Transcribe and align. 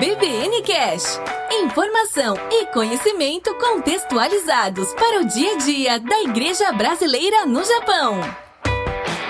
EBVN 0.00 0.62
Cash. 0.62 1.20
Informação 1.50 2.36
e 2.52 2.66
conhecimento 2.66 3.52
contextualizados 3.56 4.94
para 4.94 5.20
o 5.20 5.26
dia 5.26 5.54
a 5.54 5.58
dia 5.58 5.98
da 5.98 6.22
Igreja 6.22 6.70
Brasileira 6.70 7.44
no 7.44 7.64
Japão. 7.64 8.20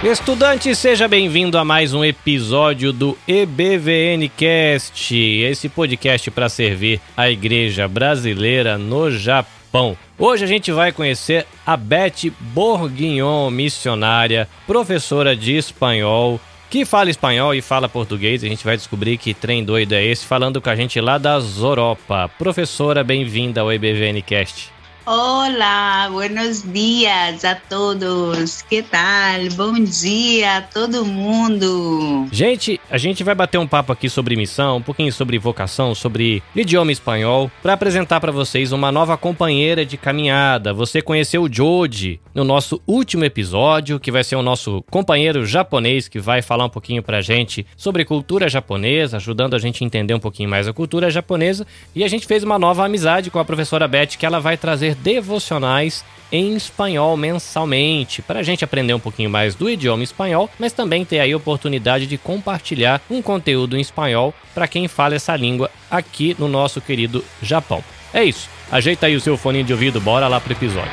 Estudante, 0.04 0.75
seja 0.75 1.09
bem-vindo 1.09 1.57
a 1.57 1.65
mais 1.65 1.95
um 1.95 2.04
episódio 2.04 2.92
do 2.92 3.17
EBVN 3.27 4.28
Cast, 4.37 5.17
esse 5.17 5.71
podcast 5.71 6.31
para 6.31 6.51
servir 6.51 7.00
a 7.17 7.31
Igreja 7.31 7.88
Brasileira 7.88 8.77
no 8.77 9.10
Japão. 9.10 9.96
Hoje 10.19 10.45
a 10.45 10.49
gente 10.49 10.71
vai 10.71 10.92
conhecer 10.92 11.46
a 11.64 11.78
Beth 11.78 12.31
Bourguignon, 12.38 13.50
missionária, 13.50 14.46
professora 14.67 15.35
de 15.35 15.56
espanhol, 15.56 16.38
que 16.70 16.84
fala 16.84 17.10
espanhol 17.10 17.55
e 17.55 17.62
fala 17.62 17.88
português. 17.88 18.45
A 18.45 18.48
gente 18.48 18.64
vai 18.64 18.76
descobrir 18.76 19.16
que 19.18 19.34
trem 19.34 19.64
doido 19.64 19.95
é 19.95 20.04
esse, 20.04 20.26
falando 20.26 20.60
com 20.60 20.70
a 20.70 20.76
gente 20.76 21.00
lá 21.00 21.18
da 21.18 21.40
Zoropa. 21.40 22.30
Professora, 22.38 23.02
bem-vinda 23.02 23.60
ao 23.60 23.72
EBVN 23.72 24.20
Cast. 24.22 24.77
Olá, 25.10 26.06
buenos 26.12 26.62
dias 26.62 27.42
a 27.42 27.54
todos. 27.54 28.60
Que 28.60 28.82
tal? 28.82 29.40
Bom 29.56 29.72
dia 29.82 30.58
a 30.58 30.60
todo 30.60 31.02
mundo. 31.02 32.26
Gente, 32.30 32.78
a 32.90 32.98
gente 32.98 33.24
vai 33.24 33.34
bater 33.34 33.56
um 33.56 33.66
papo 33.66 33.90
aqui 33.90 34.10
sobre 34.10 34.36
missão, 34.36 34.76
um 34.76 34.82
pouquinho 34.82 35.10
sobre 35.10 35.38
vocação, 35.38 35.94
sobre 35.94 36.42
idioma 36.54 36.92
espanhol, 36.92 37.50
para 37.62 37.72
apresentar 37.72 38.20
para 38.20 38.30
vocês 38.30 38.70
uma 38.70 38.92
nova 38.92 39.16
companheira 39.16 39.82
de 39.82 39.96
caminhada. 39.96 40.74
Você 40.74 41.00
conheceu 41.00 41.42
o 41.45 41.50
Joji 41.50 42.20
no 42.34 42.45
nosso 42.45 42.78
último 42.86 43.24
episódio, 43.24 43.98
que 43.98 44.12
vai 44.12 44.22
ser 44.22 44.36
o 44.36 44.42
nosso 44.42 44.84
companheiro 44.90 45.46
japonês 45.46 46.06
que 46.06 46.18
vai 46.20 46.42
falar 46.42 46.66
um 46.66 46.70
pouquinho 46.70 47.02
pra 47.02 47.22
gente 47.22 47.66
sobre 47.78 48.04
cultura 48.04 48.46
japonesa, 48.46 49.16
ajudando 49.16 49.56
a 49.56 49.59
gente 49.59 49.82
a 49.82 49.87
entender 49.87 50.12
um 50.12 50.20
pouquinho 50.20 50.50
mais 50.50 50.68
a 50.68 50.72
cultura 50.74 51.10
japonesa. 51.10 51.66
E 51.96 52.04
a 52.04 52.09
gente 52.09 52.26
fez 52.26 52.45
uma 52.45 52.59
nova 52.59 52.84
amizade 52.84 53.30
com 53.30 53.38
a 53.38 53.45
professora 53.45 53.88
Beth, 53.88 54.18
que 54.18 54.26
ela 54.26 54.38
vai 54.38 54.59
trazer 54.59 54.98
devocionais 55.02 56.04
em 56.30 56.54
espanhol 56.54 57.16
mensalmente, 57.16 58.23
para 58.23 58.41
a 58.41 58.43
gente 58.43 58.65
aprender 58.65 58.95
um 58.95 59.01
pouquinho 59.01 59.30
mais 59.30 59.55
do 59.55 59.68
idioma 59.68 60.05
espanhol, 60.05 60.49
mas 60.59 60.73
também 60.73 61.05
ter 61.05 61.21
aí 61.21 61.32
a 61.32 61.37
oportunidade 61.37 62.07
de 62.07 62.18
compartilhar 62.18 63.01
um 63.10 63.23
conteúdo 63.23 63.77
em 63.77 63.80
espanhol 63.80 64.35
para 64.55 64.69
quem 64.69 64.89
fala 64.89 65.15
essa 65.15 65.35
língua 65.35 65.71
aqui 65.91 66.37
no 66.39 66.49
nosso 66.49 66.81
querido 66.81 67.25
Japão. 67.43 67.83
É 68.13 68.25
isso. 68.25 68.49
Ajeita 68.71 69.07
aí 69.07 69.17
o 69.17 69.21
seu 69.21 69.37
fone 69.37 69.63
de 69.63 69.73
ouvido, 69.73 70.01
bora 70.01 70.29
lá 70.29 70.41
pro 70.41 70.53
episódio. 70.53 70.93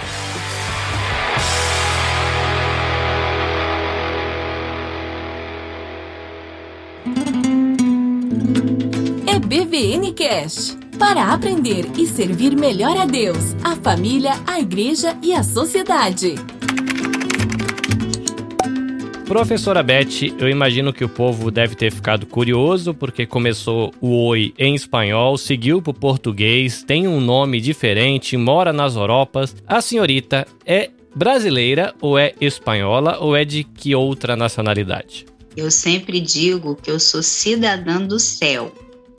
EBVN 9.27 10.13
Cash 10.13 10.84
para 10.97 11.33
aprender 11.33 11.85
e 11.97 12.07
servir 12.07 12.55
melhor 12.55 12.97
a 12.97 13.05
Deus, 13.05 13.55
a 13.63 13.75
família, 13.75 14.31
a 14.47 14.59
igreja 14.59 15.17
e 15.21 15.33
a 15.33 15.43
sociedade. 15.43 16.35
Professora 19.25 19.81
Beth, 19.81 20.33
eu 20.39 20.47
imagino 20.47 20.93
que 20.93 21.03
o 21.03 21.09
povo 21.09 21.49
deve 21.49 21.75
ter 21.75 21.91
ficado 21.91 22.25
curioso 22.25 22.93
porque 22.93 23.25
começou 23.25 23.91
o 23.99 24.27
Oi 24.27 24.53
em 24.57 24.75
espanhol, 24.75 25.37
seguiu 25.37 25.81
para 25.81 25.91
o 25.91 25.93
português, 25.93 26.83
tem 26.83 27.07
um 27.07 27.19
nome 27.19 27.59
diferente, 27.59 28.37
mora 28.37 28.71
nas 28.71 28.95
Europas. 28.95 29.55
A 29.67 29.81
senhorita 29.81 30.47
é 30.65 30.91
brasileira 31.15 31.93
ou 31.99 32.19
é 32.19 32.33
espanhola 32.39 33.17
ou 33.19 33.35
é 33.35 33.43
de 33.43 33.63
que 33.63 33.95
outra 33.95 34.35
nacionalidade? 34.35 35.25
Eu 35.57 35.71
sempre 35.71 36.21
digo 36.21 36.75
que 36.75 36.91
eu 36.91 36.99
sou 36.99 37.23
cidadã 37.23 38.01
do 38.01 38.19
céu 38.19 38.71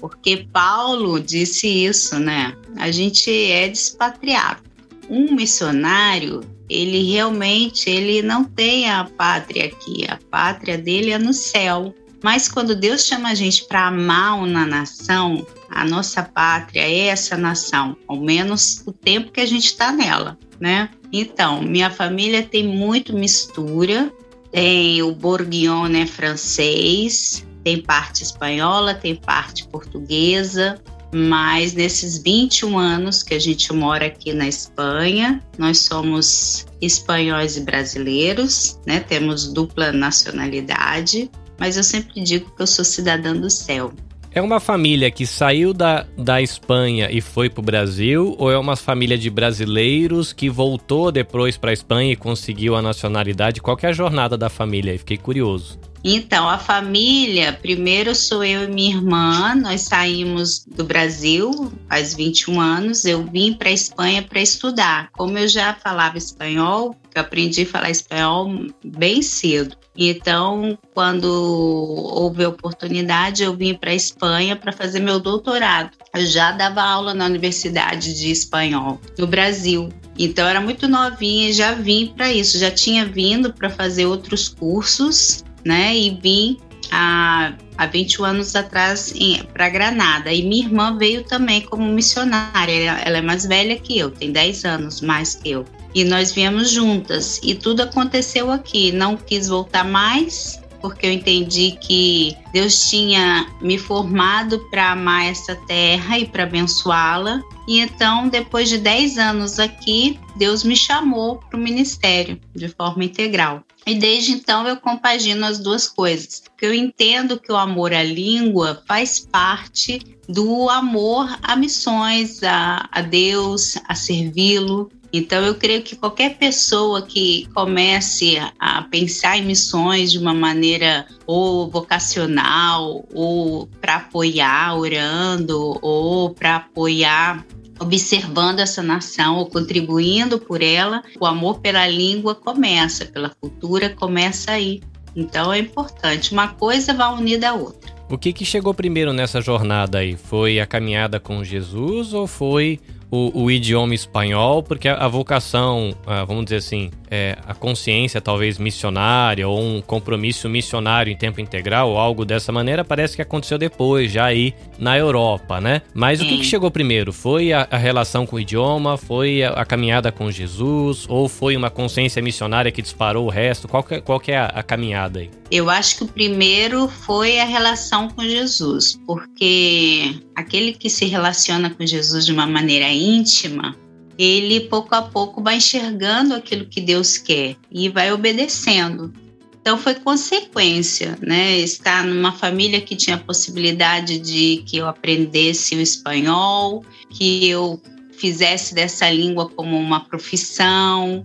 porque 0.09 0.47
Paulo 0.53 1.21
disse 1.21 1.67
isso, 1.67 2.19
né? 2.19 2.57
A 2.77 2.91
gente 2.91 3.31
é 3.31 3.69
despatriado. 3.69 4.63
Um 5.09 5.35
missionário, 5.35 6.41
ele 6.69 7.11
realmente 7.13 7.91
ele 7.91 8.23
não 8.23 8.45
tem 8.45 8.91
a 8.91 9.05
pátria 9.05 9.67
aqui, 9.67 10.05
a 10.09 10.19
pátria 10.31 10.79
dele 10.79 11.11
é 11.11 11.19
no 11.19 11.33
céu. 11.33 11.95
Mas 12.23 12.49
quando 12.49 12.75
Deus 12.75 13.05
chama 13.05 13.31
a 13.31 13.35
gente 13.35 13.65
para 13.67 13.89
amar 13.89 14.39
uma 14.39 14.65
nação, 14.65 15.47
a 15.71 15.85
nossa 15.85 16.23
pátria 16.23 16.83
é 16.83 17.07
essa 17.09 17.37
nação, 17.37 17.97
ao 18.09 18.17
menos 18.17 18.83
o 18.87 18.93
tempo 18.93 19.31
que 19.31 19.41
a 19.41 19.47
gente 19.47 19.67
está 19.67 19.93
nela, 19.93 20.39
né? 20.59 20.89
Então, 21.13 21.63
minha 21.63 21.91
família 21.91 22.43
tem 22.43 22.67
muito 22.67 23.15
mistura, 23.15 24.13
tem 24.51 25.03
o 25.03 25.13
bourguignon, 25.13 25.87
né, 25.87 26.07
francês, 26.07 27.47
tem 27.67 27.83
parte 27.83 28.23
espanhola, 28.23 28.95
tem 28.95 29.17
parte 29.17 29.67
portuguesa, 29.67 30.81
mas 31.13 31.75
nesses 31.75 32.17
21 32.17 32.79
anos 32.79 33.25
que 33.25 33.35
a 33.35 33.41
gente 33.41 33.73
mora 33.73 34.07
aqui 34.07 34.33
na 34.33 34.47
Espanha, 34.47 35.43
nós 35.59 35.81
somos 35.81 36.65
espanhóis 36.81 37.57
e 37.57 37.63
brasileiros, 37.63 38.79
né? 38.87 39.01
Temos 39.01 39.53
dupla 39.53 39.91
nacionalidade, 39.91 41.29
mas 41.59 41.77
eu 41.77 41.83
sempre 41.83 42.23
digo 42.23 42.55
que 42.55 42.63
eu 42.63 42.69
sou 42.69 42.85
cidadã 42.85 43.35
do 43.35 43.51
céu. 43.51 43.93
É 44.31 44.41
uma 44.41 44.61
família 44.61 45.11
que 45.11 45.27
saiu 45.27 45.75
da, 45.75 46.07
da 46.17 46.41
Espanha 46.41 47.09
e 47.11 47.21
foi 47.21 47.51
para 47.51 47.61
o 47.63 47.65
Brasil, 47.65 48.37
ou 48.39 48.49
é 48.49 48.57
uma 48.57 48.77
família 48.77 49.19
de 49.19 49.29
brasileiros 49.29 50.33
que 50.33 50.49
voltou 50.49 51.11
depois 51.11 51.57
para 51.57 51.71
a 51.71 51.73
Espanha 51.73 52.13
e 52.13 52.17
conseguiu 52.17 52.77
a 52.77 52.83
nacionalidade? 52.83 53.61
Qual 53.61 53.77
é 53.83 53.89
a 53.89 53.93
jornada 53.93 54.39
da 54.39 54.49
família? 54.49 54.97
Fiquei 54.97 55.17
curioso. 55.17 55.81
Então, 56.09 56.49
a 56.49 56.57
família, 56.57 57.53
primeiro 57.53 58.15
sou 58.15 58.45
eu 58.45 58.63
e 58.63 58.69
minha 58.69 58.95
irmã, 58.95 59.57
nós 59.57 59.81
saímos 59.81 60.65
do 60.65 60.85
Brasil 60.85 61.73
faz 61.89 62.15
21 62.15 62.61
anos, 62.61 63.05
eu 63.05 63.25
vim 63.25 63.53
para 63.53 63.71
a 63.71 63.73
Espanha 63.73 64.23
para 64.23 64.41
estudar. 64.41 65.11
Como 65.11 65.37
eu 65.37 65.49
já 65.49 65.75
falava 65.75 66.17
espanhol, 66.17 66.95
eu 67.13 67.23
aprendi 67.23 67.63
a 67.63 67.67
falar 67.67 67.91
espanhol 67.91 68.49
bem 68.85 69.21
cedo. 69.21 69.77
Então, 69.97 70.79
quando 70.95 71.25
houve 71.25 72.45
a 72.45 72.51
oportunidade, 72.51 73.43
eu 73.43 73.57
vim 73.57 73.75
para 73.75 73.91
a 73.91 73.95
Espanha 73.95 74.55
para 74.55 74.71
fazer 74.71 75.01
meu 75.01 75.19
doutorado. 75.19 75.91
Eu 76.15 76.25
já 76.25 76.53
dava 76.53 76.83
aula 76.83 77.15
na 77.15 77.25
Universidade 77.25 78.15
de 78.15 78.31
Espanhol 78.31 79.01
no 79.19 79.27
Brasil. 79.27 79.89
Então, 80.17 80.47
era 80.47 80.61
muito 80.61 80.87
novinha 80.87 81.49
e 81.49 81.53
já 81.53 81.73
vim 81.73 82.13
para 82.15 82.33
isso. 82.33 82.59
Já 82.59 82.71
tinha 82.71 83.05
vindo 83.05 83.53
para 83.53 83.69
fazer 83.69 84.07
outros 84.07 84.49
cursos 84.49 85.45
né? 85.67 85.95
E 85.97 86.11
vim 86.23 86.59
há, 86.91 87.53
há 87.77 87.87
21 87.87 88.25
anos 88.25 88.55
atrás 88.55 89.13
para 89.53 89.69
Granada. 89.69 90.33
E 90.33 90.43
minha 90.43 90.65
irmã 90.65 90.97
veio 90.97 91.25
também 91.25 91.61
como 91.63 91.85
missionária. 91.85 92.73
Ela, 92.73 93.01
ela 93.01 93.19
é 93.19 93.23
mais 93.23 93.45
velha 93.45 93.77
que 93.77 93.99
eu, 93.99 94.11
tem 94.11 94.33
10 94.33 94.65
anos 94.65 95.01
mais 95.01 95.35
que 95.35 95.51
eu. 95.51 95.65
E 95.95 96.05
nós 96.05 96.33
viemos 96.33 96.71
juntas. 96.71 97.41
E 97.43 97.55
tudo 97.55 97.83
aconteceu 97.83 98.51
aqui. 98.53 98.93
Não 98.93 99.17
quis 99.17 99.49
voltar 99.49 99.85
mais, 99.85 100.61
porque 100.81 101.07
eu 101.07 101.11
entendi 101.11 101.73
que 101.81 102.37
Deus 102.53 102.89
tinha 102.89 103.47
me 103.61 103.79
formado 103.79 104.59
para 104.71 104.93
amar 104.93 105.27
essa 105.27 105.57
terra 105.67 106.19
e 106.19 106.27
para 106.27 106.45
abençoá-la. 106.45 107.43
E 107.67 107.81
então, 107.81 108.29
depois 108.29 108.69
de 108.69 108.79
10 108.79 109.19
anos 109.19 109.59
aqui, 109.59 110.21
Deus 110.37 110.63
me 110.63 110.77
chamou 110.77 111.37
para 111.37 111.59
o 111.59 111.63
ministério 111.63 112.39
de 112.55 112.69
forma 112.69 113.05
integral. 113.05 113.65
E 113.87 113.95
desde 113.95 114.33
então 114.33 114.67
eu 114.67 114.77
compagino 114.77 115.47
as 115.47 115.61
duas 115.61 115.89
coisas. 115.89 116.41
Porque 116.41 116.67
eu 116.67 116.75
entendo 116.75 117.39
que 117.39 117.53
o 117.53 117.57
amor 117.57 117.95
à 117.95 118.03
língua 118.03 118.83
faz 118.87 119.21
parte 119.21 120.01
do 120.29 120.69
amor 120.69 121.39
a 121.41 121.55
missões, 121.55 122.43
a, 122.43 122.89
a 122.91 123.01
Deus, 123.01 123.77
a 123.87 123.95
servi-lo. 123.95 124.91
Então 125.13 125.41
eu 125.47 125.55
creio 125.55 125.83
que 125.83 125.95
qualquer 125.95 126.37
pessoa 126.37 127.01
que 127.01 127.49
comece 127.55 128.37
a 128.59 128.83
pensar 128.83 129.39
em 129.39 129.47
missões 129.47 130.11
de 130.11 130.19
uma 130.19 130.35
maneira 130.35 131.07
ou 131.25 131.71
vocacional, 131.71 133.07
ou 133.15 133.69
para 133.81 133.97
apoiar 133.97 134.77
orando, 134.77 135.79
ou 135.81 136.31
para 136.31 136.57
apoiar 136.57 137.47
observando 137.79 138.61
essa 138.61 138.83
nação 138.83 139.37
ou 139.37 139.47
contribuindo 139.47 140.39
por 140.39 140.63
ela, 140.63 141.03
o 141.21 141.27
amor 141.27 141.61
pela 141.61 141.87
língua 141.87 142.35
começa, 142.35 143.05
pela 143.07 143.31
cultura 143.31 143.91
começa 143.91 144.53
aí. 144.53 144.83
Então 145.15 145.53
é 145.53 145.59
importante, 145.59 146.33
uma 146.33 146.49
coisa 146.49 146.93
vai 146.93 147.13
unida 147.15 147.51
à 147.51 147.55
outra. 147.55 147.95
O 148.09 148.17
que, 148.17 148.33
que 148.33 148.45
chegou 148.45 148.73
primeiro 148.73 149.13
nessa 149.13 149.41
jornada 149.41 149.99
aí? 149.99 150.17
Foi 150.17 150.61
a 150.61 150.67
caminhada 150.67 151.19
com 151.19 151.43
Jesus 151.43 152.13
ou 152.13 152.27
foi 152.27 152.79
o, 153.11 153.45
o 153.45 153.51
idioma 153.51 153.95
espanhol? 153.95 154.63
Porque 154.63 154.89
a, 154.89 154.97
a 154.97 155.09
vocação, 155.09 155.95
vamos 156.27 156.45
dizer 156.45 156.57
assim, 156.57 156.91
é, 157.11 157.37
a 157.47 157.55
consciência 157.55 158.21
talvez 158.21 158.59
missionária 158.59 159.47
ou 159.47 159.61
um 159.61 159.81
compromisso 159.81 160.49
missionário 160.49 161.13
em 161.13 161.17
tempo 161.17 161.41
integral 161.41 161.91
ou 161.91 161.99
algo 161.99 162.25
dessa 162.25 162.53
maneira, 162.53 162.85
parece 162.85 163.17
que 163.17 163.23
aconteceu 163.23 163.59
depois, 163.59 164.11
já 164.13 164.27
aí 164.27 164.55
na 164.79 164.97
Europa, 164.99 165.61
né? 165.61 165.83
Mas 165.95 166.19
Sim. 166.19 166.27
o 166.27 166.29
que, 166.29 166.39
que, 166.39 166.45
chegou 166.45 166.71
primeiro? 166.71 167.13
Foi 167.13 167.53
a, 167.53 167.67
a, 167.71 167.77
relação 167.77 168.27
com 168.27 168.37
o 168.37 168.41
idioma? 168.41 168.97
Foi 168.97 169.43
a, 169.43 169.51
a, 169.51 169.65
caminhada 169.65 170.11
com 170.13 170.31
Jesus? 170.31 171.07
Ou 171.09 171.29
foi 171.29 171.57
uma 171.57 171.71
consciência 171.71 172.21
missionária 172.21 172.71
que 172.71 172.83
disparou 172.83 173.27
o 173.27 173.31
resto? 173.31 173.69
Qual 173.69 173.83
que, 173.83 174.01
qual 174.01 174.21
que 174.21 174.33
é 174.33 174.39
a, 174.39 174.47
a 174.47 174.63
caminhada 174.63 175.21
aí? 175.21 175.31
Eu 175.51 175.71
acho 175.71 175.99
que 175.99 176.05
o 176.05 176.09
primeiro 176.09 176.89
foi 176.89 177.39
a 177.39 177.45
relação 177.45 178.09
com 178.09 178.23
Jesus, 178.23 178.99
porque 179.07 180.21
aquele 180.35 180.73
que 180.73 180.91
se 180.91 181.07
relaciona 181.07 181.71
com 181.71 181.87
Jesus 181.87 182.27
de 182.27 182.33
uma 182.33 182.47
maneira 182.47 182.89
íntima, 182.89 183.77
ele 184.19 184.61
pouco 184.61 184.95
a 184.95 185.03
pouco 185.03 185.43
vai 185.43 185.57
enxergando 185.57 186.35
aquilo 186.35 186.67
que 186.67 186.81
Deus 186.81 187.19
quer 187.19 187.57
e 187.71 187.89
vai 187.89 188.13
obedecendo. 188.13 189.13
Então 189.61 189.77
foi 189.77 189.95
consequência, 189.97 191.19
né? 191.21 191.59
Estar 191.59 192.05
numa 192.05 192.33
família 192.33 192.81
que 192.81 192.95
tinha 192.95 193.17
a 193.17 193.21
possibilidade 193.21 194.19
de 194.19 194.63
que 194.65 194.77
eu 194.77 194.87
aprendesse 194.87 195.75
o 195.75 195.81
espanhol, 195.81 196.85
que 197.11 197.49
eu 197.49 197.81
fizesse 198.13 198.75
dessa 198.75 199.11
língua 199.11 199.49
como 199.49 199.77
uma 199.77 200.01
profissão, 200.01 201.23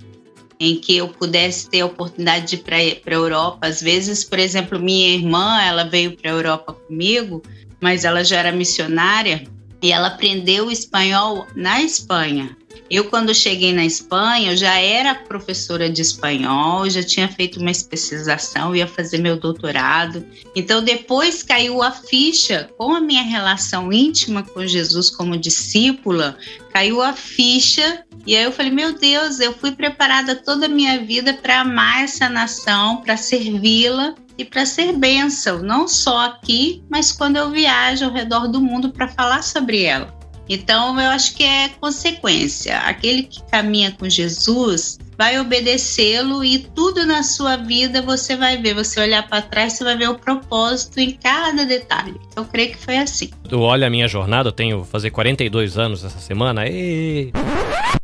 em 0.59 0.75
que 0.75 0.97
eu 0.97 1.07
pudesse 1.07 1.69
ter 1.69 1.81
a 1.81 1.85
oportunidade 1.85 2.47
de 2.47 2.55
ir 2.55 2.59
para 3.01 3.15
a 3.15 3.17
Europa. 3.17 3.67
Às 3.67 3.81
vezes, 3.81 4.23
por 4.23 4.39
exemplo, 4.39 4.79
minha 4.79 5.09
irmã, 5.09 5.61
ela 5.61 5.83
veio 5.83 6.15
para 6.17 6.31
a 6.31 6.33
Europa 6.33 6.73
comigo, 6.73 7.41
mas 7.79 8.05
ela 8.05 8.23
já 8.23 8.37
era 8.37 8.51
missionária 8.51 9.43
e 9.81 9.91
ela 9.91 10.09
aprendeu 10.09 10.69
espanhol 10.69 11.47
na 11.55 11.81
Espanha. 11.81 12.55
Eu, 12.91 13.05
quando 13.05 13.33
cheguei 13.33 13.71
na 13.71 13.85
Espanha, 13.85 14.51
eu 14.51 14.57
já 14.57 14.77
era 14.77 15.15
professora 15.15 15.89
de 15.89 16.01
espanhol, 16.01 16.89
já 16.89 17.01
tinha 17.01 17.29
feito 17.29 17.57
uma 17.57 17.71
especialização, 17.71 18.75
ia 18.75 18.85
fazer 18.85 19.17
meu 19.19 19.39
doutorado. 19.39 20.25
Então, 20.53 20.83
depois 20.83 21.41
caiu 21.41 21.81
a 21.81 21.89
ficha, 21.91 22.69
com 22.77 22.93
a 22.93 22.99
minha 22.99 23.23
relação 23.23 23.93
íntima 23.93 24.43
com 24.43 24.67
Jesus 24.67 25.09
como 25.09 25.37
discípula, 25.37 26.37
caiu 26.73 27.01
a 27.01 27.13
ficha. 27.13 28.03
E 28.27 28.35
aí 28.35 28.43
eu 28.43 28.51
falei: 28.51 28.73
meu 28.73 28.91
Deus, 28.91 29.39
eu 29.39 29.53
fui 29.53 29.71
preparada 29.71 30.35
toda 30.35 30.65
a 30.65 30.69
minha 30.69 30.99
vida 30.99 31.33
para 31.33 31.61
amar 31.61 32.03
essa 32.03 32.27
nação, 32.27 32.97
para 32.97 33.15
servi-la 33.15 34.15
e 34.37 34.43
para 34.43 34.65
ser 34.65 34.91
bênção, 34.91 35.63
não 35.63 35.87
só 35.87 36.25
aqui, 36.25 36.83
mas 36.89 37.13
quando 37.13 37.37
eu 37.37 37.51
viajo 37.51 38.03
ao 38.03 38.11
redor 38.11 38.49
do 38.49 38.59
mundo 38.59 38.91
para 38.91 39.07
falar 39.07 39.43
sobre 39.43 39.83
ela. 39.83 40.20
Então, 40.53 40.99
eu 40.99 41.09
acho 41.11 41.33
que 41.35 41.43
é 41.43 41.69
consequência. 41.79 42.77
Aquele 42.79 43.23
que 43.23 43.41
caminha 43.43 43.91
com 43.91 44.09
Jesus 44.09 44.99
vai 45.17 45.39
obedecê-lo 45.39 46.43
e 46.43 46.59
tudo 46.59 47.05
na 47.05 47.23
sua 47.23 47.55
vida 47.55 48.01
você 48.01 48.35
vai 48.35 48.57
ver. 48.57 48.73
Você 48.73 48.99
olhar 48.99 49.27
para 49.29 49.41
trás, 49.41 49.73
você 49.73 49.83
vai 49.83 49.95
ver 49.95 50.09
o 50.09 50.15
propósito 50.15 50.99
em 50.99 51.11
cada 51.11 51.65
detalhe. 51.65 52.19
Eu 52.35 52.43
creio 52.43 52.71
que 52.71 52.77
foi 52.77 52.97
assim. 52.97 53.29
Tu 53.47 53.59
olha 53.59 53.87
a 53.87 53.89
minha 53.89 54.07
jornada, 54.07 54.49
eu 54.49 54.53
tenho 54.53 54.83
fazer 54.83 55.11
42 55.11 55.77
anos 55.77 56.03
essa 56.03 56.19
semana. 56.19 56.67
E... 56.67 57.31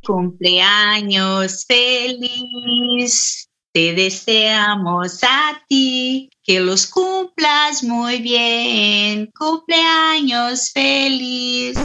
Cumpleaños 0.05 1.65
feliz. 1.67 3.46
Te 3.77 3.93
deseamos 3.93 5.23
a 5.23 5.61
ti 5.69 6.31
que 6.43 6.59
los 6.59 6.87
cumplas 6.87 7.83
muy 7.83 8.17
bien. 8.17 9.29
Cumpleaños 9.37 10.71
feliz. 10.71 11.77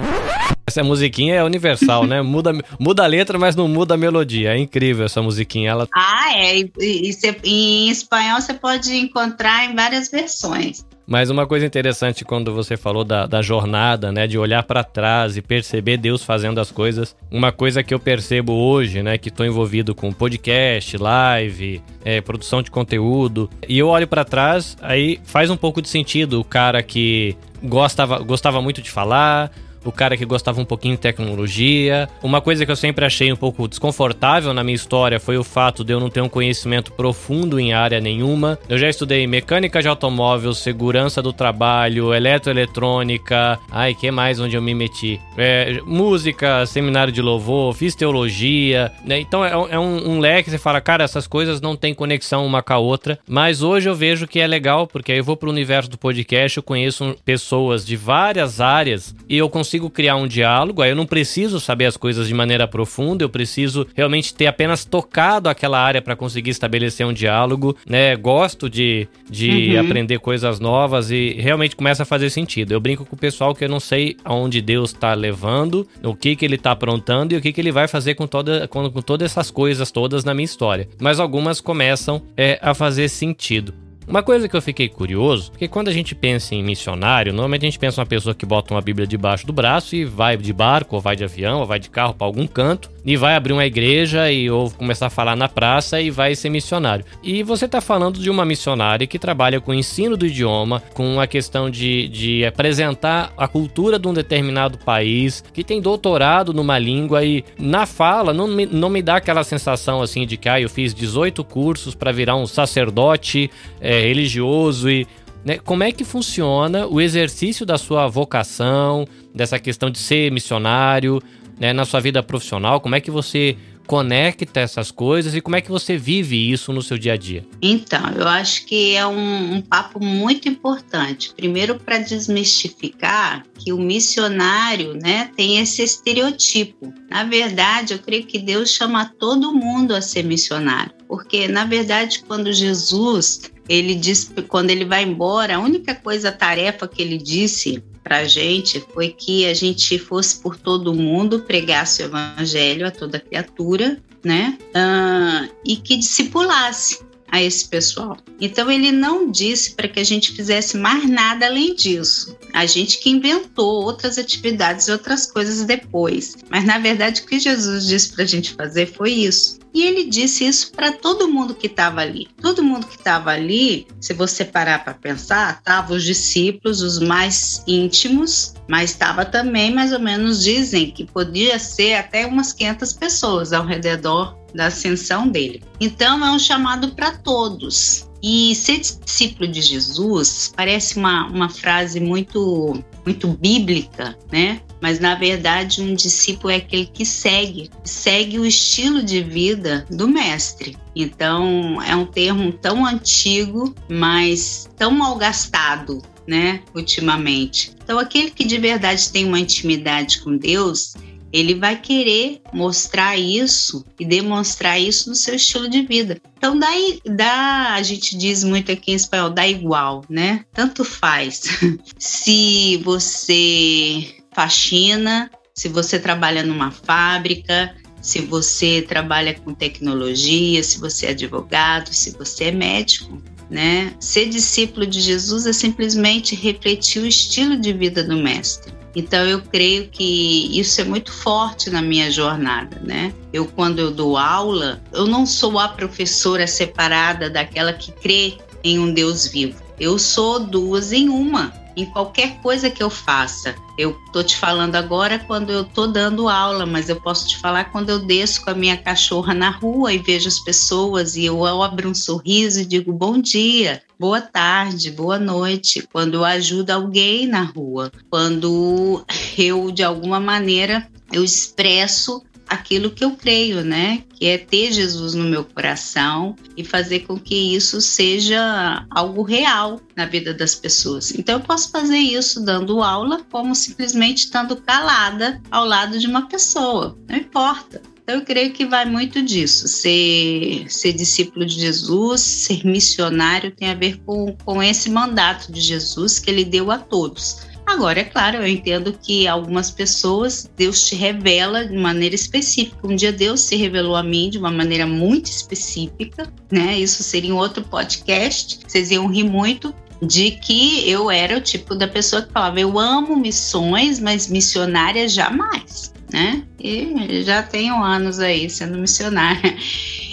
Essa 0.66 0.82
musiquinha 0.82 1.34
é 1.34 1.44
universal, 1.44 2.06
né? 2.06 2.22
Muda, 2.22 2.54
muda 2.80 3.04
a 3.04 3.06
letra, 3.06 3.38
mas 3.38 3.54
não 3.54 3.68
muda 3.68 3.92
a 3.92 3.98
melodia. 3.98 4.54
É 4.54 4.58
incrível 4.58 5.04
essa 5.04 5.20
musiquinha. 5.20 5.72
Ela... 5.72 5.86
Ah, 5.94 6.32
é. 6.34 6.60
E, 6.60 6.72
e, 6.80 7.10
e 7.44 7.88
em 7.88 7.90
espanhol 7.90 8.40
você 8.40 8.54
pode 8.54 8.96
encontrar 8.96 9.66
em 9.66 9.74
várias 9.76 10.10
versões. 10.10 10.86
Mas 11.12 11.29
uma 11.29 11.47
coisa 11.47 11.67
interessante 11.67 12.25
quando 12.25 12.55
você 12.55 12.75
falou 12.75 13.05
da, 13.05 13.26
da 13.26 13.43
jornada, 13.43 14.11
né, 14.11 14.26
de 14.26 14.38
olhar 14.38 14.62
para 14.62 14.82
trás 14.82 15.37
e 15.37 15.43
perceber 15.43 15.99
Deus 15.99 16.25
fazendo 16.25 16.59
as 16.59 16.70
coisas. 16.70 17.14
Uma 17.31 17.53
coisa 17.53 17.82
que 17.82 17.93
eu 17.93 18.00
percebo 18.00 18.55
hoje, 18.55 19.03
né, 19.03 19.19
que 19.19 19.29
estou 19.29 19.44
envolvido 19.44 19.94
com 19.94 20.11
podcast, 20.11 20.97
live, 20.97 21.82
é, 22.03 22.23
produção 22.23 22.62
de 22.62 22.70
conteúdo, 22.70 23.50
e 23.69 23.79
eu 23.79 23.88
olho 23.88 24.09
para 24.09 24.25
trás, 24.25 24.75
aí 24.81 25.20
faz 25.23 25.50
um 25.50 25.56
pouco 25.56 25.82
de 25.82 25.88
sentido 25.91 26.41
o 26.41 26.44
cara 26.44 26.82
que 26.82 27.37
gostava, 27.62 28.19
gostava 28.20 28.62
muito 28.62 28.81
de 28.81 28.91
falar, 28.91 29.53
o 29.84 29.93
cara 29.93 30.17
que 30.17 30.25
gostava 30.25 30.61
um 30.61 30.64
pouquinho 30.64 30.94
de 30.94 31.00
tecnologia. 31.00 32.08
Uma 32.23 32.40
coisa 32.40 32.64
que 32.64 32.73
eu 32.73 32.76
sempre 32.76 33.05
achei 33.05 33.32
um 33.32 33.37
pouco 33.37 33.69
desconfortável 33.69 34.52
na 34.55 34.62
minha 34.62 34.75
história 34.75 35.19
foi 35.20 35.37
o 35.37 35.44
fato 35.44 35.84
de 35.84 35.93
eu 35.93 36.00
não 36.00 36.11
ter 36.11 36.20
um 36.20 36.29
conhecimento 36.29 36.93
profundo 36.93 37.58
em 37.58 37.73
área 37.73 38.00
nenhuma. 38.00 38.58
Eu 38.69 38.79
já 38.79 38.88
estudei 38.88 39.26
mecânica 39.26 39.81
de 39.81 39.88
automóvel, 39.88 40.55
segurança 40.55 41.23
do 41.23 41.32
trabalho, 41.32 42.14
eletroeletrônica. 42.14 43.58
Ai, 43.70 43.94
que 43.94 44.11
mais 44.11 44.40
onde 44.40 44.56
eu 44.56 44.62
me 44.62 44.75
meti? 44.75 45.20
É, 45.37 45.81
música, 45.85 46.64
seminário 46.67 47.12
de 47.12 47.23
louvor, 47.23 47.75
fiz 47.75 47.94
teologia. 47.94 48.93
Né? 49.05 49.20
Então 49.20 49.44
é, 49.44 49.50
é 49.50 49.78
um, 49.78 50.12
um 50.12 50.19
leque, 50.20 50.50
você 50.50 50.58
fala, 50.58 50.81
cara, 50.81 51.05
essas 51.05 51.26
coisas 51.26 51.61
não 51.61 51.76
têm 51.76 51.94
conexão 51.94 52.46
uma 52.46 52.62
com 52.62 52.73
a 52.73 52.78
outra. 52.78 53.19
Mas 53.26 53.62
hoje 53.62 53.88
eu 53.88 53.94
vejo 53.94 54.26
que 54.26 54.40
é 54.40 54.46
legal, 54.46 54.87
porque 54.87 55.12
aí 55.12 55.19
eu 55.19 55.25
vou 55.25 55.37
pro 55.37 55.50
universo 55.50 55.90
do 55.90 55.99
podcast, 55.99 56.56
eu 56.56 56.62
conheço 56.62 57.17
pessoas 57.25 57.85
de 57.85 57.96
várias 57.96 58.61
áreas 58.61 59.14
e 59.28 59.37
eu 59.37 59.49
consigo 59.49 59.71
consigo 59.72 59.88
criar 59.88 60.16
um 60.16 60.26
diálogo, 60.26 60.82
aí 60.82 60.90
eu 60.90 60.96
não 60.96 61.06
preciso 61.06 61.58
saber 61.58 61.86
as 61.86 61.96
coisas 61.96 62.28
de 62.28 62.34
maneira 62.34 62.69
profunda, 62.69 63.24
eu 63.24 63.28
preciso 63.30 63.86
realmente 63.94 64.34
ter 64.34 64.46
apenas 64.46 64.84
tocado 64.84 65.48
aquela 65.48 65.80
área 65.80 66.02
para 66.02 66.14
conseguir 66.14 66.50
estabelecer 66.50 67.06
um 67.06 67.12
diálogo, 67.12 67.74
né? 67.88 68.14
Gosto 68.14 68.69
de, 68.69 69.08
de 69.30 69.74
uhum. 69.74 69.80
aprender 69.80 70.19
coisas 70.19 70.60
novas 70.60 71.10
e 71.10 71.36
realmente 71.38 71.74
começa 71.74 72.02
a 72.02 72.06
fazer 72.06 72.28
sentido. 72.28 72.72
Eu 72.72 72.80
brinco 72.80 73.06
com 73.06 73.16
o 73.16 73.19
pessoal 73.19 73.54
que 73.54 73.64
eu 73.64 73.69
não 73.69 73.80
sei 73.80 74.16
aonde 74.22 74.60
Deus 74.60 74.90
está 74.90 75.14
levando, 75.14 75.88
o 76.02 76.14
que 76.14 76.36
que 76.36 76.44
ele 76.44 76.56
está 76.56 76.72
aprontando 76.72 77.32
e 77.32 77.38
o 77.38 77.40
que 77.40 77.50
que 77.50 77.60
ele 77.60 77.72
vai 77.72 77.88
fazer 77.88 78.14
com, 78.14 78.26
toda, 78.26 78.68
com, 78.68 78.90
com 78.90 79.00
todas 79.00 79.30
essas 79.30 79.50
coisas 79.50 79.90
todas 79.90 80.22
na 80.22 80.34
minha 80.34 80.44
história. 80.44 80.86
Mas 81.00 81.18
algumas 81.18 81.62
começam 81.62 82.20
é, 82.36 82.58
a 82.60 82.75
fazer 82.75 83.08
sentido. 83.08 83.72
Uma 84.12 84.23
coisa 84.23 84.47
que 84.47 84.55
eu 84.55 84.61
fiquei 84.61 84.91
curioso, 84.91 85.50
porque 85.53 85.67
quando 85.67 85.88
a 85.88 85.91
gente 85.91 86.14
pensa 86.14 86.55
em 86.55 86.62
missionário, 86.62 87.32
normalmente 87.32 87.62
a 87.62 87.70
gente 87.70 87.79
pensa 87.79 87.99
uma 87.99 88.06
pessoa 88.06 88.35
que 88.35 88.44
bota 88.44 88.75
uma 88.75 88.82
Bíblia 88.82 89.06
debaixo 89.06 89.47
do 89.47 89.55
braço 89.55 89.97
e 89.97 90.05
vai 90.05 90.37
de 90.37 90.53
barco, 90.53 90.97
ou 90.97 91.00
vai 91.00 91.17
de 91.17 91.25
avião, 91.25 91.61
ou 91.61 91.67
vai 91.67 91.79
de 91.79 91.88
carro 91.88 92.12
para 92.12 92.26
algum 92.26 92.47
canto, 92.47 92.91
e 93.04 93.16
vai 93.16 93.34
abrir 93.34 93.52
uma 93.52 93.66
igreja 93.66 94.31
e 94.31 94.50
ou 94.50 94.70
começar 94.70 95.06
a 95.06 95.10
falar 95.10 95.37
na 95.37 95.49
praça 95.49 96.00
e 96.00 96.10
vai 96.10 96.34
ser 96.34 96.50
missionário. 96.50 97.04
E 97.22 97.43
você 97.43 97.64
está 97.64 97.81
falando 97.81 98.20
de 98.20 98.31
uma 98.31 98.44
missionária 98.44 99.06
que 99.06 99.19
trabalha 99.19 99.60
com 99.60 99.72
o 99.72 99.75
ensino 99.75 100.16
do 100.16 100.26
idioma, 100.26 100.82
com 100.94 101.20
a 101.20 101.26
questão 101.26 101.69
de, 101.70 102.08
de 102.08 102.44
apresentar 102.44 103.32
a 103.37 103.49
cultura 103.49 103.99
de 103.99 104.08
um 104.08 104.14
determinado 104.14 104.78
país, 104.78 105.43
que 105.52 105.64
tem 105.64 105.81
doutorado 105.81 106.52
numa 106.52 106.78
língua 106.78 107.25
e 107.25 107.44
na 107.58 107.87
fala 107.87 108.32
não 108.32 108.46
me, 108.46 108.66
não 108.66 108.88
me 108.88 109.02
dá 109.02 109.16
aquela 109.16 109.44
sensação 109.44 110.00
assim 110.00 110.26
de 110.26 110.37
que 110.37 110.49
ah, 110.49 110.60
eu 110.60 110.69
fiz 110.69 110.94
18 110.94 111.43
cursos 111.44 111.94
para 111.94 112.12
virar 112.12 112.37
um 112.37 112.46
sacerdote 112.46 113.50
é, 113.81 114.00
religioso 114.00 114.90
e 114.90 115.06
né, 115.44 115.58
como 115.58 115.82
é 115.82 115.90
que 115.90 116.04
funciona 116.04 116.87
o 116.87 117.00
exercício 117.00 117.66
da 117.66 117.76
sua 117.76 118.06
vocação, 118.06 119.06
dessa 119.35 119.59
questão 119.59 119.90
de 119.90 119.99
ser 119.99 120.30
missionário, 120.30 121.21
né, 121.62 121.73
na 121.73 121.85
sua 121.85 122.00
vida 122.00 122.21
profissional? 122.25 122.81
Como 122.81 122.97
é 122.97 123.00
que 123.00 123.09
você 123.09 123.57
conecta 123.87 124.59
essas 124.59 124.90
coisas 124.90 125.33
e 125.33 125.40
como 125.40 125.54
é 125.54 125.61
que 125.61 125.71
você 125.71 125.97
vive 125.97 126.50
isso 126.50 126.73
no 126.73 126.83
seu 126.83 126.99
dia 126.99 127.12
a 127.12 127.16
dia? 127.16 127.47
Então, 127.62 128.02
eu 128.16 128.26
acho 128.26 128.66
que 128.66 128.97
é 128.97 129.07
um, 129.07 129.54
um 129.54 129.62
papo 129.62 130.04
muito 130.04 130.49
importante. 130.49 131.33
Primeiro, 131.37 131.78
para 131.78 131.99
desmistificar 131.99 133.45
que 133.57 133.73
o 133.73 133.78
missionário 133.78 134.95
né, 134.95 135.31
tem 135.37 135.59
esse 135.59 135.85
estereotipo. 135.85 136.92
Na 137.09 137.23
verdade, 137.23 137.92
eu 137.92 138.00
creio 138.00 138.26
que 138.26 138.40
Deus 138.40 138.71
chama 138.71 139.12
todo 139.16 139.54
mundo 139.54 139.95
a 139.95 140.00
ser 140.00 140.25
missionário. 140.25 140.92
Porque, 141.07 141.47
na 141.47 141.64
verdade, 141.64 142.25
quando 142.26 142.52
Jesus 142.52 143.52
ele 143.69 143.95
diz 143.95 144.33
quando 144.49 144.71
ele 144.71 144.85
vai 144.85 145.04
embora, 145.04 145.54
a 145.54 145.61
única 145.61 145.95
coisa, 145.95 146.31
a 146.31 146.33
tarefa 146.33 146.88
que 146.88 147.00
ele 147.00 147.16
disse 147.16 147.81
para 148.02 148.18
a 148.18 148.25
gente 148.25 148.80
foi 148.92 149.11
que 149.11 149.47
a 149.47 149.54
gente 149.54 149.99
fosse 149.99 150.40
por 150.40 150.56
todo 150.56 150.94
mundo, 150.94 151.40
pregasse 151.40 152.02
o 152.02 152.06
evangelho 152.06 152.87
a 152.87 152.90
toda 152.90 153.21
criatura, 153.21 153.99
né? 154.25 154.59
Uh, 154.75 155.52
e 155.64 155.76
que 155.76 155.97
discipulasse 155.97 157.00
a 157.32 157.42
esse 157.42 157.66
pessoal. 157.66 158.18
Então 158.38 158.70
ele 158.70 158.92
não 158.92 159.30
disse 159.30 159.74
para 159.74 159.88
que 159.88 159.98
a 159.98 160.04
gente 160.04 160.32
fizesse 160.32 160.76
mais 160.76 161.08
nada 161.08 161.46
além 161.46 161.74
disso. 161.74 162.36
A 162.52 162.66
gente 162.66 162.98
que 162.98 163.08
inventou 163.08 163.84
outras 163.84 164.18
atividades 164.18 164.86
e 164.86 164.92
outras 164.92 165.32
coisas 165.32 165.64
depois. 165.64 166.36
Mas 166.50 166.64
na 166.64 166.78
verdade 166.78 167.22
o 167.22 167.26
que 167.26 167.40
Jesus 167.40 167.86
disse 167.86 168.12
para 168.12 168.24
a 168.24 168.26
gente 168.26 168.52
fazer 168.52 168.86
foi 168.86 169.12
isso. 169.12 169.58
E 169.74 169.82
ele 169.82 170.04
disse 170.04 170.44
isso 170.44 170.70
para 170.72 170.92
todo 170.92 171.26
mundo 171.26 171.54
que 171.54 171.66
estava 171.66 172.02
ali. 172.02 172.28
Todo 172.42 172.62
mundo 172.62 172.86
que 172.86 172.96
estava 172.96 173.30
ali, 173.30 173.86
se 173.98 174.12
você 174.12 174.44
parar 174.44 174.84
para 174.84 174.92
pensar, 174.92 175.56
estavam 175.56 175.96
os 175.96 176.04
discípulos, 176.04 176.82
os 176.82 176.98
mais 176.98 177.64
íntimos, 177.66 178.52
mas 178.68 178.90
estava 178.90 179.24
também 179.24 179.72
mais 179.72 179.90
ou 179.94 179.98
menos 179.98 180.42
dizem 180.44 180.90
que 180.90 181.06
podia 181.06 181.58
ser 181.58 181.94
até 181.94 182.26
umas 182.26 182.52
500 182.52 182.92
pessoas 182.92 183.52
ao 183.54 183.64
redor 183.64 184.41
da 184.54 184.66
ascensão 184.66 185.28
dele. 185.28 185.62
Então 185.80 186.25
é 186.25 186.30
um 186.30 186.38
chamado 186.38 186.92
para 186.94 187.12
todos. 187.12 188.09
E 188.23 188.54
ser 188.54 188.78
discípulo 188.78 189.50
de 189.50 189.61
Jesus 189.61 190.52
parece 190.54 190.97
uma, 190.97 191.26
uma 191.26 191.49
frase 191.49 191.99
muito, 191.99 192.80
muito 193.04 193.26
bíblica, 193.26 194.16
né? 194.30 194.61
Mas 194.80 195.00
na 195.00 195.16
verdade, 195.16 195.82
um 195.82 195.94
discípulo 195.94 196.52
é 196.52 196.56
aquele 196.56 196.87
que 196.87 197.04
segue, 197.04 197.68
segue 197.82 198.38
o 198.38 198.47
estilo 198.47 199.02
de 199.02 199.23
vida 199.23 199.85
do 199.90 200.06
mestre. 200.06 200.76
Então, 200.94 201.82
é 201.82 201.97
um 201.97 202.06
termo 202.06 202.52
tão 202.52 202.87
antigo, 202.87 203.75
mas 203.88 204.68
tão 204.76 204.92
mal 204.92 205.16
gastado, 205.16 206.00
né, 206.26 206.61
ultimamente. 206.75 207.73
Então, 207.82 207.99
aquele 207.99 208.30
que 208.30 208.44
de 208.44 208.59
verdade 208.59 209.11
tem 209.11 209.25
uma 209.25 209.40
intimidade 209.40 210.21
com 210.21 210.37
Deus, 210.37 210.94
ele 211.32 211.54
vai 211.54 211.80
querer 211.80 212.42
mostrar 212.52 213.16
isso 213.16 213.84
e 213.98 214.04
demonstrar 214.04 214.80
isso 214.80 215.08
no 215.08 215.14
seu 215.14 215.34
estilo 215.34 215.68
de 215.68 215.82
vida. 215.82 216.20
Então, 216.36 216.58
dá, 216.58 217.74
a 217.74 217.82
gente 217.82 218.16
diz 218.16 218.44
muito 218.44 218.70
aqui 218.70 218.92
em 218.92 218.96
espanhol, 218.96 219.30
dá 219.30 219.46
igual, 219.46 220.04
né? 220.08 220.44
Tanto 220.52 220.84
faz. 220.84 221.42
se 221.98 222.76
você 222.84 224.14
faxina, 224.32 225.30
se 225.54 225.68
você 225.68 225.98
trabalha 225.98 226.42
numa 226.42 226.70
fábrica, 226.70 227.74
se 228.00 228.20
você 228.20 228.82
trabalha 228.82 229.32
com 229.32 229.54
tecnologia, 229.54 230.62
se 230.62 230.78
você 230.78 231.06
é 231.06 231.10
advogado, 231.10 231.94
se 231.94 232.10
você 232.10 232.44
é 232.44 232.52
médico, 232.52 233.22
né? 233.52 233.92
Ser 234.00 234.30
discípulo 234.30 234.87
de 234.87 234.99
Jesus 234.99 235.47
é 235.47 235.52
simplesmente 235.52 236.35
refletir 236.35 237.02
o 237.02 237.06
estilo 237.06 237.56
de 237.56 237.73
vida 237.73 238.02
do 238.02 238.16
mestre. 238.16 238.73
Então 238.97 239.26
eu 239.26 239.42
creio 239.42 239.88
que 239.88 240.59
isso 240.59 240.80
é 240.80 240.85
muito 240.85 241.12
forte 241.12 241.71
na 241.71 241.82
minha 241.82 242.11
jornada, 242.11 242.80
né? 242.82 243.12
Eu 243.32 243.47
quando 243.47 243.78
eu 243.78 243.90
dou 243.90 244.16
aula, 244.16 244.82
eu 244.92 245.06
não 245.06 245.26
sou 245.26 245.59
a 245.59 245.68
professora 245.68 246.47
separada 246.47 247.28
daquela 247.28 247.73
que 247.73 247.92
crê 247.92 248.38
em 248.64 248.78
um 248.78 248.92
Deus 248.92 249.26
vivo. 249.26 249.61
Eu 249.78 249.99
sou 249.99 250.40
duas 250.40 250.92
em 250.92 251.09
uma 251.09 251.52
em 251.76 251.87
qualquer 251.87 252.40
coisa 252.40 252.71
que 252.71 252.82
eu 252.82 252.90
faça. 252.90 253.54
Eu 253.76 253.99
tô 254.12 254.23
te 254.23 254.37
falando 254.37 254.76
agora 254.76 255.19
quando 255.19 255.50
eu 255.50 255.64
tô 255.64 255.87
dando 255.87 256.29
aula, 256.29 256.67
mas 256.67 256.88
eu 256.88 257.00
posso 257.00 257.26
te 257.26 257.38
falar 257.38 257.67
quando 257.73 257.88
eu 257.88 257.99
desço 257.99 258.45
com 258.45 258.50
a 258.50 258.55
minha 258.55 258.76
cachorra 258.76 259.33
na 259.33 259.50
rua 259.50 259.93
e 259.93 259.99
vejo 259.99 260.29
as 260.29 260.38
pessoas 260.38 261.17
e 261.17 261.25
eu 261.25 261.62
abro 261.62 261.88
um 261.88 261.95
sorriso 261.95 262.61
e 262.61 262.67
digo 262.67 262.93
bom 262.93 263.19
dia, 263.19 263.83
boa 263.99 264.21
tarde, 264.21 264.91
boa 264.91 265.19
noite. 265.19 265.88
Quando 265.91 266.14
eu 266.14 266.25
ajudo 266.25 266.71
alguém 266.71 267.26
na 267.26 267.43
rua, 267.43 267.91
quando 268.11 269.05
eu 269.38 269.71
de 269.71 269.83
alguma 269.83 270.21
maneira 270.21 270.87
eu 271.12 271.25
expresso 271.25 272.23
aquilo 272.52 272.90
que 272.90 273.04
eu 273.04 273.12
creio, 273.12 273.64
né? 273.64 274.02
Que 274.14 274.26
é 274.26 274.38
ter 274.38 274.73
Jesus 274.73 275.14
no 275.14 275.25
meu 275.25 275.44
coração 275.44 276.37
e 276.56 276.62
fazer 276.62 277.00
com 277.00 277.18
que 277.18 277.54
isso 277.54 277.80
seja 277.80 278.85
algo 278.90 279.23
real 279.23 279.80
na 279.97 280.04
vida 280.04 280.35
das 280.35 280.54
pessoas. 280.54 281.12
Então 281.12 281.37
eu 281.37 281.40
posso 281.40 281.71
fazer 281.71 281.99
isso 281.99 282.44
dando 282.44 282.82
aula, 282.82 283.25
como 283.30 283.54
simplesmente 283.54 284.25
estando 284.25 284.56
calada 284.56 285.40
ao 285.50 285.64
lado 285.64 285.99
de 285.99 286.06
uma 286.06 286.28
pessoa. 286.28 286.97
Não 287.09 287.16
importa. 287.16 287.80
Então, 288.02 288.16
eu 288.16 288.23
creio 288.23 288.52
que 288.52 288.66
vai 288.66 288.85
muito 288.85 289.23
disso. 289.23 289.68
Ser, 289.68 290.66
ser 290.68 290.92
discípulo 290.92 291.47
de 291.47 291.54
Jesus, 291.61 292.21
ser 292.21 292.66
missionário, 292.66 293.52
tem 293.52 293.71
a 293.71 293.75
ver 293.75 294.00
com, 294.04 294.37
com 294.44 294.61
esse 294.61 294.90
mandato 294.90 295.52
de 295.52 295.61
Jesus 295.61 296.18
que 296.18 296.28
ele 296.28 296.44
deu 296.44 296.73
a 296.73 296.78
todos 296.78 297.51
Agora, 297.73 298.00
é 298.00 298.05
claro, 298.05 298.37
eu 298.37 298.47
entendo 298.47 298.93
que 298.93 299.26
algumas 299.26 299.71
pessoas 299.71 300.49
Deus 300.55 300.87
te 300.87 300.95
revela 300.95 301.64
de 301.64 301.75
maneira 301.75 302.14
específica. 302.14 302.87
Um 302.87 302.95
dia 302.95 303.11
Deus 303.11 303.41
se 303.41 303.57
revelou 303.57 303.97
a 303.97 304.02
mim 304.02 304.29
de 304.29 304.37
uma 304.37 304.50
maneira 304.50 304.87
muito 304.87 305.26
específica, 305.26 306.31
né? 306.50 306.79
Isso 306.79 307.02
seria 307.02 307.35
um 307.35 307.38
outro 307.38 307.64
podcast. 307.64 308.61
Vocês 308.67 308.91
iam 308.91 309.07
rir 309.07 309.25
muito 309.25 309.75
de 310.02 310.33
que 310.33 310.87
eu 310.87 311.11
era 311.11 311.38
o 311.38 311.41
tipo 311.41 311.75
da 311.75 311.88
pessoa 311.88 312.21
que 312.21 312.31
falava: 312.31 312.61
eu 312.61 312.79
amo 312.79 313.17
missões, 313.17 313.99
mas 313.99 314.29
missionária 314.29 315.09
jamais, 315.09 315.95
né? 316.12 316.45
E 316.61 317.23
já 317.25 317.43
tenho 317.43 317.83
anos 317.83 318.21
aí 318.21 318.50
sendo 318.50 318.76
missionária. 318.76 319.57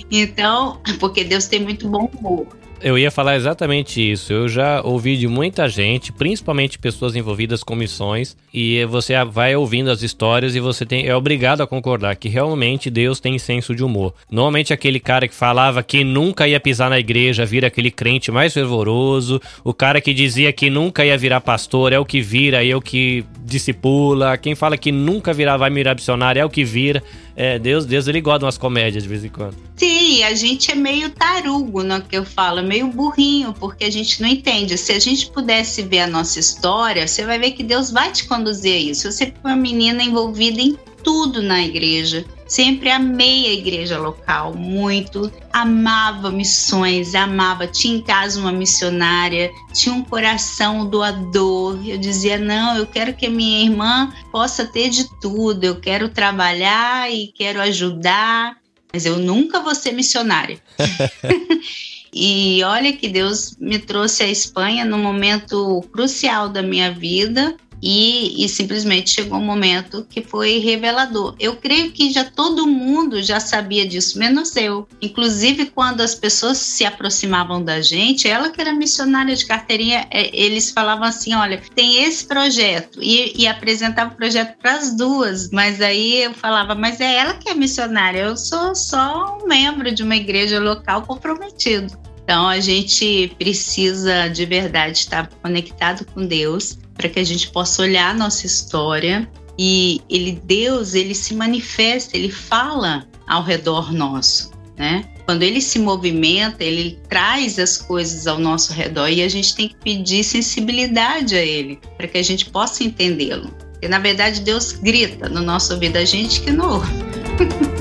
Então, 0.09 0.79
porque 0.97 1.25
Deus 1.25 1.47
tem 1.47 1.59
muito 1.59 1.89
bom 1.89 2.09
humor. 2.17 2.47
Eu 2.81 2.97
ia 2.97 3.11
falar 3.11 3.35
exatamente 3.35 3.99
isso. 3.99 4.31
Eu 4.31 4.47
já 4.47 4.81
ouvi 4.81 5.17
de 5.17 5.27
muita 5.27 5.67
gente, 5.67 6.13
principalmente 6.13 6.79
pessoas 6.79 7.13
envolvidas 7.13 7.61
com 7.61 7.75
missões, 7.75 8.37
e 8.53 8.85
você 8.85 9.13
vai 9.25 9.53
ouvindo 9.55 9.91
as 9.91 10.01
histórias 10.01 10.55
e 10.55 10.61
você 10.61 10.85
tem, 10.85 11.05
é 11.05 11.13
obrigado 11.13 11.61
a 11.61 11.67
concordar 11.67 12.15
que 12.15 12.29
realmente 12.29 12.89
Deus 12.89 13.19
tem 13.19 13.37
senso 13.37 13.75
de 13.75 13.83
humor. 13.83 14.13
Normalmente 14.31 14.73
aquele 14.73 14.99
cara 14.99 15.27
que 15.27 15.35
falava 15.35 15.83
que 15.83 16.05
nunca 16.05 16.47
ia 16.47 16.59
pisar 16.59 16.89
na 16.89 16.97
igreja 16.97 17.45
vira 17.45 17.67
aquele 17.67 17.91
crente 17.91 18.31
mais 18.31 18.53
fervoroso, 18.53 19.41
o 19.63 19.73
cara 19.73 19.99
que 19.99 20.13
dizia 20.13 20.53
que 20.53 20.69
nunca 20.69 21.03
ia 21.03 21.17
virar 21.17 21.41
pastor 21.41 21.91
é 21.91 21.99
o 21.99 22.05
que 22.05 22.21
vira, 22.21 22.65
é 22.65 22.75
o 22.75 22.81
que 22.81 23.25
discipula, 23.43 24.37
quem 24.37 24.55
fala 24.55 24.77
que 24.77 24.91
nunca 24.91 25.33
virá 25.33 25.57
vai 25.57 25.69
virar 25.69 25.95
missionário 25.95 26.39
é 26.39 26.45
o 26.45 26.49
que 26.49 26.63
vira. 26.63 27.03
É, 27.41 27.57
Deus, 27.57 27.85
Deus 27.85 28.05
ele 28.05 28.19
gosta 28.19 28.39
de 28.39 28.45
umas 28.45 28.57
comédias 28.57 29.01
de 29.01 29.07
vez 29.07 29.23
em 29.23 29.29
quando. 29.29 29.55
Sim, 29.77 30.23
a 30.23 30.35
gente 30.35 30.71
é 30.71 30.75
meio 30.75 31.09
tarugo 31.09 31.81
no 31.83 32.01
que 32.01 32.17
eu 32.17 32.25
falo, 32.25 32.61
meio 32.61 32.87
burrinho, 32.87 33.55
porque 33.57 33.85
a 33.85 33.89
gente 33.89 34.21
não 34.21 34.27
entende. 34.27 34.77
Se 34.77 34.91
a 34.91 34.99
gente 34.99 35.31
pudesse 35.31 35.81
ver 35.83 36.01
a 36.01 36.07
nossa 36.07 36.37
história, 36.37 37.07
você 37.07 37.23
vai 37.23 37.39
ver 37.39 37.51
que 37.51 37.63
Deus 37.63 37.91
vai 37.91 38.11
te 38.11 38.27
conduzir 38.27 38.73
a 38.73 38.77
isso. 38.77 39.09
Você 39.09 39.33
foi 39.41 39.51
uma 39.51 39.55
menina 39.55 40.03
envolvida 40.03 40.59
em 40.59 40.77
tudo 41.01 41.41
na 41.41 41.63
igreja. 41.63 42.25
Sempre 42.49 42.89
amei 42.89 43.45
a 43.45 43.53
igreja 43.53 43.99
local 43.99 44.55
muito, 44.55 45.31
amava 45.53 46.31
missões, 46.31 47.13
amava. 47.13 47.67
Tinha 47.67 47.97
em 47.97 48.01
casa 48.01 48.39
uma 48.39 48.51
missionária, 48.51 49.51
tinha 49.71 49.93
um 49.93 50.03
coração 50.03 50.89
doador. 50.89 51.79
Eu 51.87 51.99
dizia: 51.99 52.39
não, 52.39 52.75
eu 52.75 52.87
quero 52.87 53.13
que 53.13 53.27
a 53.27 53.29
minha 53.29 53.63
irmã 53.63 54.11
possa 54.31 54.65
ter 54.65 54.89
de 54.89 55.07
tudo, 55.21 55.63
eu 55.63 55.79
quero 55.79 56.09
trabalhar 56.09 57.13
e 57.13 57.27
quero 57.27 57.61
ajudar, 57.61 58.57
mas 58.91 59.05
eu 59.05 59.19
nunca 59.19 59.59
vou 59.59 59.75
ser 59.75 59.91
missionária. 59.91 60.59
E 62.13 62.63
olha 62.63 62.91
que 62.93 63.07
Deus 63.07 63.55
me 63.59 63.77
trouxe 63.77 64.23
à 64.23 64.27
Espanha 64.27 64.83
num 64.83 64.97
momento 64.97 65.81
crucial 65.91 66.49
da 66.49 66.61
minha 66.61 66.91
vida 66.91 67.55
e, 67.81 68.43
e, 68.43 68.49
simplesmente 68.49 69.09
chegou 69.09 69.39
um 69.39 69.45
momento 69.45 70.05
que 70.09 70.21
foi 70.21 70.59
revelador. 70.59 71.35
Eu 71.39 71.55
creio 71.55 71.91
que 71.91 72.11
já 72.11 72.23
todo 72.23 72.67
mundo 72.67 73.21
já 73.21 73.39
sabia 73.39 73.87
disso, 73.87 74.19
menos 74.19 74.55
eu. 74.55 74.87
Inclusive, 75.01 75.67
quando 75.67 76.01
as 76.01 76.15
pessoas 76.15 76.57
se 76.57 76.85
aproximavam 76.85 77.63
da 77.63 77.81
gente, 77.81 78.27
ela 78.27 78.49
que 78.49 78.59
era 78.59 78.73
missionária 78.73 79.35
de 79.35 79.45
carteirinha, 79.45 80.07
é, 80.11 80.29
eles 80.37 80.71
falavam 80.71 81.05
assim: 81.05 81.33
olha, 81.33 81.61
tem 81.75 82.03
esse 82.03 82.25
projeto, 82.25 82.99
e, 83.01 83.33
e 83.41 83.47
apresentava 83.47 84.13
o 84.13 84.17
projeto 84.17 84.57
para 84.57 84.75
as 84.75 84.95
duas, 84.95 85.49
mas 85.51 85.81
aí 85.81 86.23
eu 86.23 86.33
falava, 86.33 86.75
mas 86.75 86.99
é 86.99 87.15
ela 87.15 87.33
que 87.33 87.49
é 87.49 87.53
missionária, 87.53 88.19
eu 88.19 88.37
sou 88.37 88.75
só 88.75 89.37
um 89.41 89.47
membro 89.47 89.91
de 89.91 90.03
uma 90.03 90.15
igreja 90.15 90.59
local 90.59 91.03
comprometido. 91.03 92.08
Então 92.29 92.47
a 92.47 92.59
gente 92.59 93.35
precisa 93.39 94.27
de 94.27 94.45
verdade 94.45 94.99
estar 94.99 95.27
conectado 95.41 96.05
com 96.13 96.27
Deus 96.27 96.77
para 96.93 97.09
que 97.09 97.19
a 97.19 97.23
gente 97.23 97.49
possa 97.49 97.81
olhar 97.81 98.11
a 98.11 98.13
nossa 98.13 98.45
história 98.45 99.27
e 99.57 99.99
ele 100.07 100.39
Deus, 100.45 100.93
ele 100.93 101.15
se 101.15 101.33
manifesta, 101.33 102.15
ele 102.15 102.29
fala 102.29 103.07
ao 103.27 103.41
redor 103.41 103.91
nosso, 103.91 104.51
né? 104.77 105.05
Quando 105.25 105.41
ele 105.41 105.59
se 105.59 105.79
movimenta, 105.79 106.63
ele 106.63 106.99
traz 107.09 107.57
as 107.57 107.77
coisas 107.77 108.27
ao 108.27 108.37
nosso 108.37 108.73
redor 108.73 109.07
e 109.07 109.23
a 109.23 109.27
gente 109.27 109.55
tem 109.55 109.69
que 109.69 109.77
pedir 109.77 110.23
sensibilidade 110.23 111.35
a 111.35 111.43
ele 111.43 111.79
para 111.97 112.07
que 112.07 112.19
a 112.19 112.23
gente 112.23 112.45
possa 112.51 112.83
entendê-lo. 112.83 113.49
Porque 113.71 113.87
na 113.87 113.97
verdade 113.97 114.41
Deus 114.41 114.73
grita 114.73 115.27
no 115.29 115.41
nosso 115.41 115.73
ouvido, 115.73 115.97
a 115.97 116.05
gente 116.05 116.41
que 116.41 116.51
não 116.51 116.79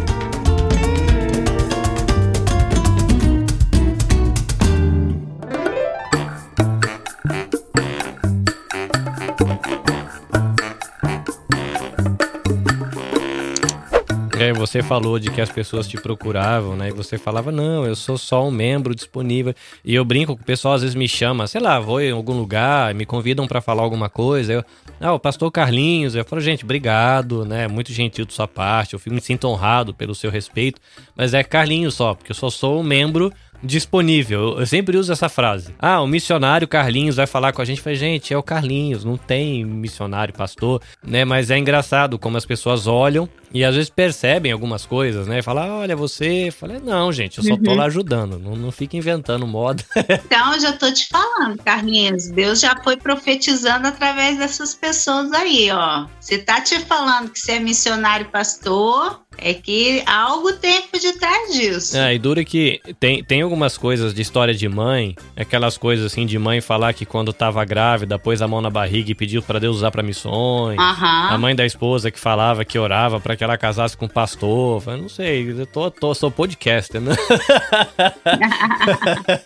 você 14.68 14.82
falou 14.82 15.18
de 15.18 15.30
que 15.30 15.40
as 15.40 15.50
pessoas 15.50 15.88
te 15.88 15.96
procuravam, 15.96 16.76
né? 16.76 16.88
E 16.88 16.92
você 16.92 17.16
falava, 17.16 17.50
não, 17.50 17.86
eu 17.86 17.96
sou 17.96 18.18
só 18.18 18.46
um 18.46 18.50
membro 18.50 18.94
disponível. 18.94 19.54
E 19.82 19.94
eu 19.94 20.04
brinco 20.04 20.36
que 20.36 20.42
o 20.42 20.44
pessoal 20.44 20.74
às 20.74 20.82
vezes 20.82 20.94
me 20.94 21.08
chama, 21.08 21.46
sei 21.46 21.60
lá, 21.60 21.80
vou 21.80 22.02
em 22.02 22.10
algum 22.10 22.34
lugar, 22.34 22.94
me 22.94 23.06
convidam 23.06 23.48
para 23.48 23.62
falar 23.62 23.82
alguma 23.82 24.10
coisa. 24.10 24.52
Eu, 24.52 24.64
ah, 25.00 25.14
o 25.14 25.18
pastor 25.18 25.50
Carlinhos. 25.50 26.14
Eu 26.14 26.24
falo, 26.24 26.42
gente, 26.42 26.64
obrigado, 26.64 27.46
né? 27.46 27.66
Muito 27.66 27.92
gentil 27.92 28.26
de 28.26 28.34
sua 28.34 28.46
parte. 28.46 28.94
Eu 28.94 29.00
me 29.06 29.20
sinto 29.22 29.48
honrado 29.48 29.94
pelo 29.94 30.14
seu 30.14 30.30
respeito. 30.30 30.78
Mas 31.16 31.32
é 31.32 31.42
Carlinhos 31.42 31.94
só, 31.94 32.14
porque 32.14 32.32
eu 32.32 32.36
só 32.36 32.50
sou 32.50 32.80
um 32.80 32.82
membro 32.82 33.32
disponível. 33.62 34.58
Eu 34.58 34.66
sempre 34.66 34.96
uso 34.96 35.12
essa 35.12 35.28
frase. 35.28 35.74
Ah, 35.78 36.00
o 36.00 36.06
missionário 36.06 36.68
Carlinhos 36.68 37.16
vai 37.16 37.26
falar 37.26 37.52
com 37.52 37.62
a 37.62 37.64
gente. 37.64 37.80
Falei, 37.80 37.98
gente, 37.98 38.32
é 38.32 38.38
o 38.38 38.42
Carlinhos, 38.42 39.04
não 39.04 39.16
tem 39.16 39.64
missionário, 39.64 40.34
pastor, 40.34 40.80
né? 41.02 41.24
Mas 41.24 41.50
é 41.50 41.58
engraçado 41.58 42.18
como 42.18 42.36
as 42.36 42.44
pessoas 42.44 42.86
olham 42.86 43.28
E 43.52 43.64
às 43.64 43.74
vezes 43.74 43.90
percebem 43.90 44.52
algumas 44.52 44.84
coisas, 44.84 45.26
né? 45.26 45.42
Falar, 45.42 45.66
olha, 45.72 45.96
você. 45.96 46.50
Falei, 46.50 46.80
não, 46.80 47.12
gente, 47.12 47.38
eu 47.38 47.44
só 47.44 47.56
tô 47.56 47.70
uhum. 47.70 47.76
lá 47.76 47.84
ajudando. 47.86 48.38
Não, 48.38 48.54
não 48.54 48.70
fica 48.70 48.96
inventando 48.96 49.46
moda. 49.46 49.82
então, 49.96 50.54
eu 50.54 50.60
já 50.60 50.72
tô 50.72 50.90
te 50.92 51.08
falando, 51.08 51.58
Carlinhos. 51.62 52.28
Deus 52.28 52.60
já 52.60 52.76
foi 52.82 52.96
profetizando 52.96 53.88
através 53.88 54.38
dessas 54.38 54.74
pessoas 54.74 55.32
aí, 55.32 55.70
ó. 55.70 56.06
Você 56.20 56.38
tá 56.38 56.60
te 56.60 56.78
falando 56.80 57.30
que 57.30 57.38
você 57.38 57.52
é 57.52 57.60
missionário 57.60 58.26
pastor, 58.26 59.20
é 59.38 59.54
que 59.54 60.02
algo 60.06 60.52
tem 60.54 60.82
por 60.82 61.00
detrás 61.00 61.52
disso. 61.52 61.96
É, 61.96 62.14
e 62.14 62.18
dura 62.18 62.44
que 62.44 62.80
tem, 62.98 63.22
tem 63.22 63.42
algumas 63.42 63.78
coisas 63.78 64.12
de 64.12 64.20
história 64.20 64.52
de 64.52 64.68
mãe, 64.68 65.14
aquelas 65.36 65.78
coisas 65.78 66.06
assim 66.06 66.26
de 66.26 66.38
mãe 66.38 66.60
falar 66.60 66.92
que 66.92 67.06
quando 67.06 67.32
tava 67.32 67.64
grávida, 67.64 68.18
pôs 68.18 68.42
a 68.42 68.48
mão 68.48 68.60
na 68.60 68.70
barriga 68.70 69.10
e 69.10 69.14
pediu 69.14 69.42
para 69.42 69.58
Deus 69.58 69.76
usar 69.76 69.90
para 69.90 70.02
missões. 70.02 70.78
Uhum. 70.78 71.06
A 71.06 71.38
mãe 71.38 71.54
da 71.54 71.64
esposa 71.64 72.10
que 72.10 72.18
falava 72.18 72.64
que 72.64 72.78
orava 72.78 73.20
para 73.20 73.36
que 73.36 73.44
ela 73.44 73.56
casasse 73.56 73.96
com 73.96 74.06
um 74.06 74.08
pastor. 74.08 74.82
Eu 74.86 74.98
não 74.98 75.08
sei, 75.08 75.50
eu 75.50 75.66
tô, 75.66 75.90
tô, 75.90 76.14
sou 76.14 76.30
podcaster, 76.30 77.00
né? 77.00 77.14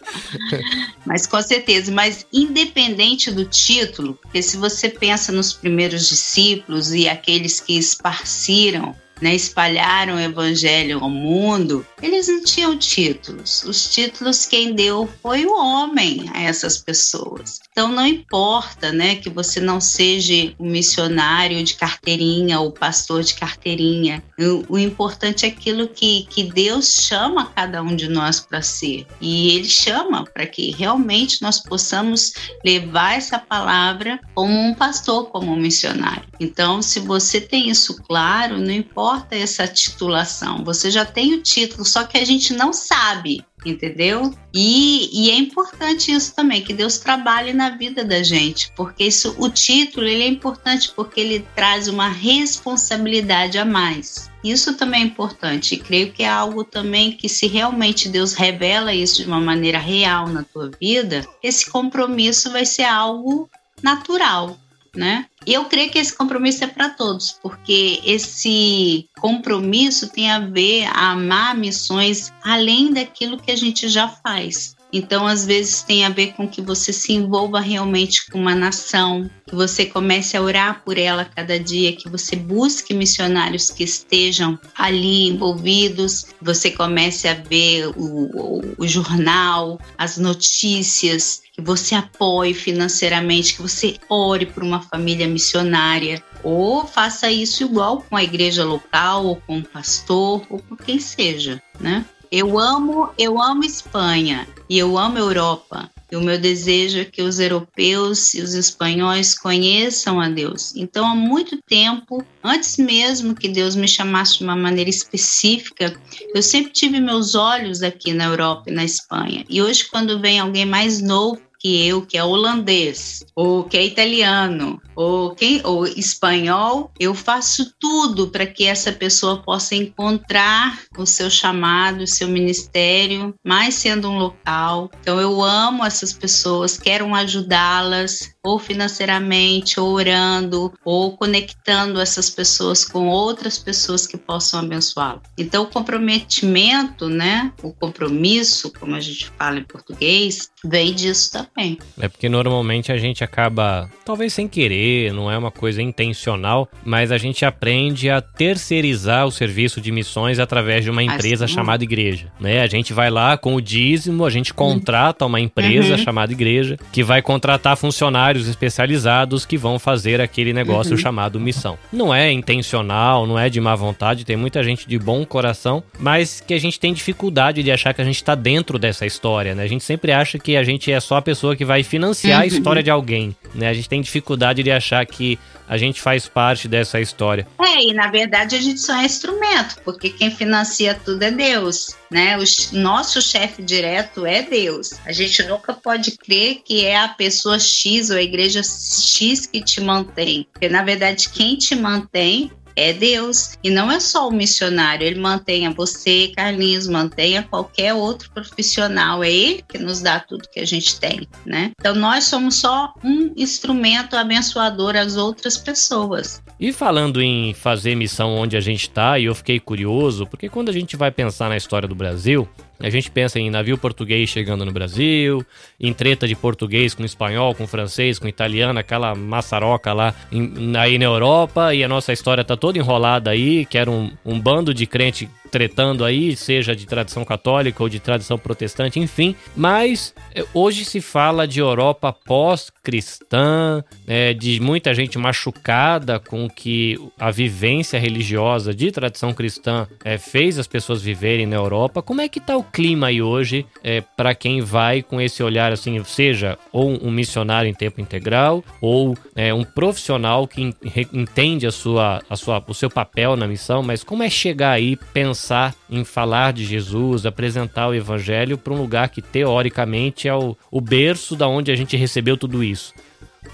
mas 1.04 1.26
com 1.26 1.40
certeza, 1.42 1.92
mas 1.92 2.26
independente 2.32 3.30
do 3.30 3.44
título, 3.44 4.18
porque 4.22 4.42
se 4.42 4.56
você 4.56 4.88
pensa 4.88 5.32
nos 5.32 5.52
primeiros 5.52 6.08
discípulos 6.08 6.92
e 6.92 7.08
aqueles 7.08 7.60
que 7.60 7.76
esparciram 7.76 8.94
né, 9.22 9.34
espalharam 9.34 10.16
o 10.16 10.20
evangelho 10.20 10.98
ao 11.00 11.08
mundo, 11.08 11.86
eles 12.02 12.26
não 12.26 12.42
tinham 12.42 12.76
títulos. 12.76 13.62
Os 13.62 13.88
títulos 13.88 14.44
quem 14.44 14.74
deu 14.74 15.08
foi 15.22 15.46
o 15.46 15.56
homem 15.56 16.28
a 16.34 16.42
essas 16.42 16.78
pessoas. 16.78 17.60
Então 17.70 17.88
não 17.88 18.04
importa, 18.04 18.92
né, 18.92 19.14
que 19.14 19.30
você 19.30 19.60
não 19.60 19.80
seja 19.80 20.52
um 20.58 20.68
missionário 20.68 21.62
de 21.62 21.74
carteirinha 21.74 22.58
ou 22.58 22.72
pastor 22.72 23.22
de 23.22 23.34
carteirinha. 23.34 24.22
O, 24.38 24.74
o 24.74 24.78
importante 24.78 25.46
é 25.46 25.48
aquilo 25.48 25.86
que, 25.86 26.26
que 26.28 26.42
Deus 26.42 27.06
chama 27.06 27.46
cada 27.46 27.80
um 27.80 27.94
de 27.94 28.08
nós 28.08 28.40
para 28.40 28.60
ser. 28.60 29.06
E 29.20 29.54
Ele 29.54 29.68
chama 29.68 30.24
para 30.24 30.46
que 30.46 30.72
realmente 30.72 31.40
nós 31.42 31.60
possamos 31.60 32.32
levar 32.64 33.16
essa 33.16 33.38
palavra 33.38 34.18
como 34.34 34.52
um 34.52 34.74
pastor, 34.74 35.26
como 35.26 35.52
um 35.52 35.56
missionário. 35.56 36.24
Então, 36.40 36.82
se 36.82 36.98
você 36.98 37.40
tem 37.40 37.68
isso 37.68 38.02
claro, 38.02 38.58
não 38.58 38.72
importa 38.72 39.11
importa 39.12 39.36
essa 39.36 39.68
titulação, 39.68 40.64
você 40.64 40.90
já 40.90 41.04
tem 41.04 41.34
o 41.34 41.42
título, 41.42 41.84
só 41.84 42.04
que 42.04 42.16
a 42.16 42.24
gente 42.24 42.54
não 42.54 42.72
sabe, 42.72 43.44
entendeu? 43.64 44.34
E, 44.54 45.10
e, 45.12 45.30
é 45.30 45.36
importante 45.36 46.10
isso 46.10 46.34
também, 46.34 46.62
que 46.62 46.72
Deus 46.72 46.96
trabalhe 46.96 47.52
na 47.52 47.70
vida 47.70 48.04
da 48.04 48.22
gente, 48.22 48.72
porque 48.74 49.04
isso, 49.04 49.36
o 49.38 49.50
título 49.50 50.06
ele 50.06 50.22
é 50.22 50.28
importante 50.28 50.90
porque 50.96 51.20
ele 51.20 51.46
traz 51.54 51.88
uma 51.88 52.08
responsabilidade 52.08 53.58
a 53.58 53.66
mais. 53.66 54.30
Isso 54.42 54.74
também 54.74 55.02
é 55.02 55.06
importante, 55.06 55.74
e 55.74 55.78
creio 55.78 56.10
que 56.10 56.22
é 56.22 56.28
algo 56.28 56.64
também 56.64 57.12
que 57.12 57.28
se 57.28 57.46
realmente 57.46 58.08
Deus 58.08 58.32
revela 58.32 58.94
isso 58.94 59.22
de 59.22 59.28
uma 59.28 59.40
maneira 59.40 59.78
real 59.78 60.26
na 60.26 60.42
tua 60.42 60.70
vida, 60.80 61.26
esse 61.42 61.70
compromisso 61.70 62.50
vai 62.50 62.64
ser 62.64 62.84
algo 62.84 63.48
natural, 63.82 64.58
né? 64.96 65.26
E 65.46 65.54
eu 65.54 65.64
creio 65.64 65.90
que 65.90 65.98
esse 65.98 66.14
compromisso 66.14 66.62
é 66.64 66.66
para 66.66 66.90
todos, 66.90 67.32
porque 67.42 68.00
esse 68.04 69.08
compromisso 69.18 70.08
tem 70.10 70.30
a 70.30 70.38
ver 70.38 70.84
a 70.84 71.12
amar 71.12 71.56
missões 71.56 72.32
além 72.42 72.92
daquilo 72.92 73.38
que 73.38 73.50
a 73.50 73.56
gente 73.56 73.88
já 73.88 74.08
faz. 74.08 74.76
Então, 74.92 75.26
às 75.26 75.46
vezes, 75.46 75.82
tem 75.82 76.04
a 76.04 76.10
ver 76.10 76.34
com 76.34 76.46
que 76.46 76.60
você 76.60 76.92
se 76.92 77.14
envolva 77.14 77.60
realmente 77.60 78.30
com 78.30 78.38
uma 78.38 78.54
nação, 78.54 79.30
que 79.46 79.54
você 79.54 79.86
comece 79.86 80.36
a 80.36 80.42
orar 80.42 80.82
por 80.84 80.98
ela 80.98 81.24
cada 81.24 81.58
dia, 81.58 81.96
que 81.96 82.10
você 82.10 82.36
busque 82.36 82.92
missionários 82.92 83.70
que 83.70 83.84
estejam 83.84 84.58
ali 84.76 85.28
envolvidos, 85.28 86.26
você 86.40 86.70
comece 86.70 87.26
a 87.26 87.34
ver 87.34 87.86
o, 87.88 87.94
o, 87.96 88.74
o 88.78 88.86
jornal, 88.86 89.80
as 89.96 90.18
notícias, 90.18 91.42
que 91.54 91.62
você 91.62 91.94
apoie 91.94 92.54
financeiramente, 92.54 93.54
que 93.54 93.62
você 93.62 93.96
ore 94.08 94.46
por 94.46 94.62
uma 94.62 94.82
família 94.82 95.26
missionária, 95.26 96.22
ou 96.42 96.86
faça 96.86 97.30
isso 97.30 97.62
igual 97.62 98.02
com 98.08 98.16
a 98.16 98.24
igreja 98.24 98.64
local, 98.64 99.26
ou 99.26 99.36
com 99.36 99.58
o 99.58 99.62
pastor, 99.62 100.42
ou 100.50 100.58
com 100.58 100.76
quem 100.76 100.98
seja, 100.98 101.62
né? 101.78 102.04
Eu 102.32 102.58
amo, 102.58 103.10
eu 103.18 103.38
amo 103.42 103.62
Espanha 103.62 104.48
e 104.66 104.78
eu 104.78 104.96
amo 104.96 105.18
Europa. 105.18 105.90
E 106.10 106.16
o 106.16 106.22
meu 106.22 106.38
desejo 106.38 107.00
é 107.00 107.04
que 107.04 107.20
os 107.20 107.38
europeus 107.38 108.32
e 108.32 108.40
os 108.40 108.54
espanhóis 108.54 109.38
conheçam 109.38 110.18
a 110.18 110.30
Deus. 110.30 110.74
Então, 110.74 111.06
há 111.06 111.14
muito 111.14 111.58
tempo, 111.68 112.24
antes 112.42 112.78
mesmo 112.78 113.34
que 113.34 113.50
Deus 113.50 113.76
me 113.76 113.86
chamasse 113.86 114.38
de 114.38 114.44
uma 114.44 114.56
maneira 114.56 114.88
específica, 114.88 115.94
eu 116.34 116.42
sempre 116.42 116.72
tive 116.72 117.00
meus 117.00 117.34
olhos 117.34 117.82
aqui 117.82 118.14
na 118.14 118.24
Europa 118.24 118.70
e 118.70 118.72
na 118.72 118.84
Espanha. 118.84 119.44
E 119.46 119.60
hoje, 119.60 119.86
quando 119.90 120.18
vem 120.18 120.40
alguém 120.40 120.64
mais 120.64 121.02
novo 121.02 121.38
que 121.62 121.86
eu, 121.86 122.04
que 122.04 122.18
é 122.18 122.24
holandês, 122.24 123.24
ou 123.36 123.62
que 123.62 123.76
é 123.76 123.86
italiano, 123.86 124.82
ou, 124.96 125.34
quem, 125.34 125.60
ou 125.64 125.86
espanhol, 125.86 126.90
eu 126.98 127.14
faço 127.14 127.72
tudo 127.78 128.28
para 128.28 128.46
que 128.46 128.64
essa 128.64 128.90
pessoa 128.90 129.40
possa 129.40 129.76
encontrar 129.76 130.80
o 130.98 131.06
seu 131.06 131.30
chamado, 131.30 132.02
o 132.02 132.06
seu 132.06 132.26
ministério, 132.26 133.34
mais 133.44 133.74
sendo 133.74 134.10
um 134.10 134.18
local. 134.18 134.90
Então 135.00 135.20
eu 135.20 135.42
amo 135.42 135.84
essas 135.84 136.12
pessoas, 136.12 136.76
quero 136.76 137.12
ajudá-las, 137.14 138.32
ou 138.44 138.58
financeiramente, 138.58 139.78
ou 139.78 139.92
orando, 139.92 140.72
ou 140.84 141.16
conectando 141.16 142.00
essas 142.00 142.28
pessoas 142.28 142.84
com 142.84 143.06
outras 143.06 143.58
pessoas 143.58 144.06
que 144.06 144.16
possam 144.16 144.60
abençoá-lo. 144.60 145.22
Então, 145.38 145.62
o 145.62 145.66
comprometimento, 145.66 147.08
né, 147.08 147.52
o 147.62 147.72
compromisso, 147.72 148.72
como 148.72 148.96
a 148.96 149.00
gente 149.00 149.30
fala 149.38 149.58
em 149.58 149.64
português, 149.64 150.50
vem 150.64 150.92
disso 150.92 151.30
também. 151.30 151.51
É 152.00 152.08
porque 152.08 152.28
normalmente 152.28 152.90
a 152.92 152.96
gente 152.96 153.22
acaba, 153.22 153.90
talvez 154.04 154.32
sem 154.32 154.48
querer, 154.48 155.12
não 155.12 155.30
é 155.30 155.36
uma 155.36 155.50
coisa 155.50 155.82
intencional, 155.82 156.68
mas 156.84 157.12
a 157.12 157.18
gente 157.18 157.44
aprende 157.44 158.10
a 158.10 158.20
terceirizar 158.20 159.26
o 159.26 159.30
serviço 159.30 159.80
de 159.80 159.92
missões 159.92 160.38
através 160.38 160.84
de 160.84 160.90
uma 160.90 161.02
empresa 161.02 161.44
assim, 161.44 161.54
chamada 161.54 161.84
igreja, 161.84 162.32
né? 162.40 162.60
A 162.60 162.66
gente 162.66 162.92
vai 162.92 163.10
lá 163.10 163.36
com 163.36 163.54
o 163.54 163.60
dízimo, 163.60 164.24
a 164.24 164.30
gente 164.30 164.52
contrata 164.52 165.26
uma 165.26 165.40
empresa 165.40 165.92
uhum. 165.92 165.98
chamada 165.98 166.32
igreja 166.32 166.78
que 166.90 167.02
vai 167.02 167.22
contratar 167.22 167.76
funcionários 167.76 168.12
funcionários 168.12 168.48
especializados 168.48 169.46
que 169.46 169.56
vão 169.56 169.78
fazer 169.78 170.20
aquele 170.20 170.52
negócio 170.52 170.92
uhum. 170.92 170.98
chamado 170.98 171.40
missão. 171.40 171.78
Não 171.92 172.14
é 172.14 172.30
intencional, 172.32 173.26
não 173.26 173.38
é 173.38 173.48
de 173.48 173.60
má 173.60 173.74
vontade, 173.74 174.24
tem 174.24 174.36
muita 174.36 174.62
gente 174.62 174.88
de 174.88 174.98
bom 174.98 175.24
coração, 175.24 175.82
mas 175.98 176.40
que 176.40 176.54
a 176.54 176.58
gente 176.58 176.78
tem 176.78 176.92
dificuldade 176.92 177.62
de 177.62 177.70
achar 177.70 177.92
que 177.92 178.00
a 178.00 178.04
gente 178.04 178.16
está 178.16 178.34
dentro 178.34 178.78
dessa 178.78 179.06
história, 179.06 179.54
né? 179.54 179.62
A 179.62 179.66
gente 179.66 179.84
sempre 179.84 180.12
acha 180.12 180.38
que 180.38 180.56
a 180.56 180.62
gente 180.62 180.90
é 180.90 181.00
só 181.00 181.16
a 181.16 181.22
pessoa 181.22 181.41
que 181.56 181.64
vai 181.64 181.82
financiar 181.82 182.38
uhum. 182.38 182.44
a 182.44 182.46
história 182.46 182.82
de 182.82 182.90
alguém, 182.90 183.36
né? 183.54 183.68
A 183.68 183.74
gente 183.74 183.88
tem 183.88 184.00
dificuldade 184.00 184.62
de 184.62 184.70
achar 184.70 185.04
que 185.04 185.38
a 185.68 185.78
gente 185.78 186.00
faz 186.00 186.28
parte 186.28 186.68
dessa 186.68 187.00
história. 187.00 187.46
É, 187.58 187.82
e 187.82 187.94
na 187.94 188.10
verdade 188.10 188.56
a 188.56 188.60
gente 188.60 188.80
só 188.80 188.94
é 189.00 189.04
instrumento, 189.04 189.76
porque 189.84 190.10
quem 190.10 190.30
financia 190.30 190.94
tudo 190.94 191.22
é 191.22 191.30
Deus, 191.30 191.96
né? 192.10 192.36
O 192.36 192.44
nosso 192.76 193.22
chefe 193.22 193.62
direto 193.62 194.26
é 194.26 194.42
Deus. 194.42 194.92
A 195.04 195.12
gente 195.12 195.42
nunca 195.44 195.72
pode 195.72 196.12
crer 196.12 196.60
que 196.64 196.84
é 196.84 196.98
a 196.98 197.08
pessoa 197.08 197.58
X 197.58 198.10
ou 198.10 198.16
a 198.16 198.22
igreja 198.22 198.62
X 198.62 199.46
que 199.46 199.62
te 199.62 199.80
mantém, 199.80 200.46
porque 200.52 200.68
na 200.68 200.82
verdade 200.82 201.30
quem 201.30 201.56
te 201.56 201.74
mantém 201.74 202.50
é 202.76 202.92
Deus. 202.92 203.58
E 203.62 203.70
não 203.70 203.90
é 203.90 204.00
só 204.00 204.28
o 204.28 204.32
missionário, 204.32 205.06
ele 205.06 205.20
mantenha 205.20 205.70
você, 205.70 206.32
Carlinhos, 206.34 206.86
mantenha 206.86 207.42
qualquer 207.42 207.94
outro 207.94 208.30
profissional. 208.30 209.22
É 209.22 209.30
ele 209.30 209.64
que 209.68 209.78
nos 209.78 210.00
dá 210.00 210.20
tudo 210.20 210.48
que 210.50 210.60
a 210.60 210.66
gente 210.66 210.98
tem, 210.98 211.26
né? 211.44 211.72
Então 211.78 211.94
nós 211.94 212.24
somos 212.24 212.56
só 212.56 212.92
um 213.02 213.32
instrumento 213.36 214.16
abençoador 214.16 214.96
às 214.96 215.16
outras 215.16 215.56
pessoas. 215.56 216.42
E 216.58 216.72
falando 216.72 217.20
em 217.20 217.54
fazer 217.54 217.94
missão 217.94 218.36
onde 218.36 218.56
a 218.56 218.60
gente 218.60 218.82
está, 218.82 219.18
e 219.18 219.24
eu 219.24 219.34
fiquei 219.34 219.58
curioso, 219.58 220.26
porque 220.26 220.48
quando 220.48 220.68
a 220.68 220.72
gente 220.72 220.96
vai 220.96 221.10
pensar 221.10 221.48
na 221.48 221.56
história 221.56 221.88
do 221.88 221.94
Brasil, 221.94 222.48
a 222.82 222.90
gente 222.90 223.10
pensa 223.10 223.38
em 223.38 223.50
navio 223.50 223.78
português 223.78 224.28
chegando 224.28 224.64
no 224.64 224.72
Brasil, 224.72 225.44
em 225.80 225.92
treta 225.92 226.26
de 226.26 226.34
português 226.34 226.94
com 226.94 227.04
espanhol, 227.04 227.54
com 227.54 227.66
francês, 227.66 228.18
com 228.18 228.26
italiano, 228.26 228.78
aquela 228.78 229.14
maçaroca 229.14 229.92
lá 229.92 230.14
em, 230.30 230.76
aí 230.76 230.98
na 230.98 231.04
Europa, 231.04 231.74
e 231.74 231.84
a 231.84 231.88
nossa 231.88 232.12
história 232.12 232.44
tá 232.44 232.56
toda 232.56 232.78
enrolada 232.78 233.30
aí, 233.30 233.64
que 233.66 233.78
era 233.78 233.90
um, 233.90 234.10
um 234.24 234.38
bando 234.38 234.74
de 234.74 234.86
crente 234.86 235.28
tretando 235.52 236.02
aí, 236.02 236.34
seja 236.34 236.74
de 236.74 236.86
tradição 236.86 237.26
católica 237.26 237.82
ou 237.82 237.88
de 237.88 238.00
tradição 238.00 238.38
protestante, 238.38 238.98
enfim. 238.98 239.36
Mas 239.54 240.14
é, 240.34 240.42
hoje 240.54 240.82
se 240.82 241.02
fala 241.02 241.46
de 241.46 241.60
Europa 241.60 242.10
pós-cristã, 242.10 243.84
é, 244.06 244.32
de 244.32 244.58
muita 244.60 244.94
gente 244.94 245.18
machucada 245.18 246.18
com 246.18 246.48
que 246.48 246.98
a 247.18 247.30
vivência 247.30 247.98
religiosa 247.98 248.74
de 248.74 248.90
tradição 248.90 249.34
cristã 249.34 249.86
é, 250.02 250.16
fez 250.16 250.58
as 250.58 250.66
pessoas 250.66 251.02
viverem 251.02 251.44
na 251.44 251.56
Europa. 251.56 252.00
Como 252.00 252.22
é 252.22 252.28
que 252.28 252.38
está 252.38 252.56
o 252.56 252.64
clima 252.64 253.08
aí 253.08 253.20
hoje 253.20 253.66
é, 253.84 254.00
para 254.00 254.34
quem 254.34 254.62
vai 254.62 255.02
com 255.02 255.20
esse 255.20 255.42
olhar 255.42 255.70
assim, 255.70 256.02
seja 256.04 256.58
ou 256.72 256.98
um 257.06 257.10
missionário 257.10 257.68
em 257.68 257.74
tempo 257.74 258.00
integral 258.00 258.64
ou 258.80 259.14
é, 259.36 259.52
um 259.52 259.64
profissional 259.64 260.48
que 260.48 260.74
entende 261.12 261.66
a 261.66 261.70
sua, 261.70 262.22
a 262.30 262.36
sua, 262.36 262.64
o 262.66 262.72
seu 262.72 262.88
papel 262.88 263.36
na 263.36 263.46
missão, 263.46 263.82
mas 263.82 264.02
como 264.02 264.22
é 264.22 264.30
chegar 264.30 264.70
aí, 264.70 264.96
pensar 265.42 265.74
em 265.90 266.04
falar 266.04 266.52
de 266.52 266.64
Jesus, 266.64 267.26
apresentar 267.26 267.88
o 267.88 267.94
evangelho 267.94 268.56
para 268.56 268.72
um 268.72 268.80
lugar 268.80 269.08
que 269.08 269.20
teoricamente 269.20 270.28
é 270.28 270.34
o, 270.34 270.56
o 270.70 270.80
berço 270.80 271.34
da 271.34 271.48
onde 271.48 271.72
a 271.72 271.74
gente 271.74 271.96
recebeu 271.96 272.36
tudo 272.36 272.62
isso? 272.62 272.94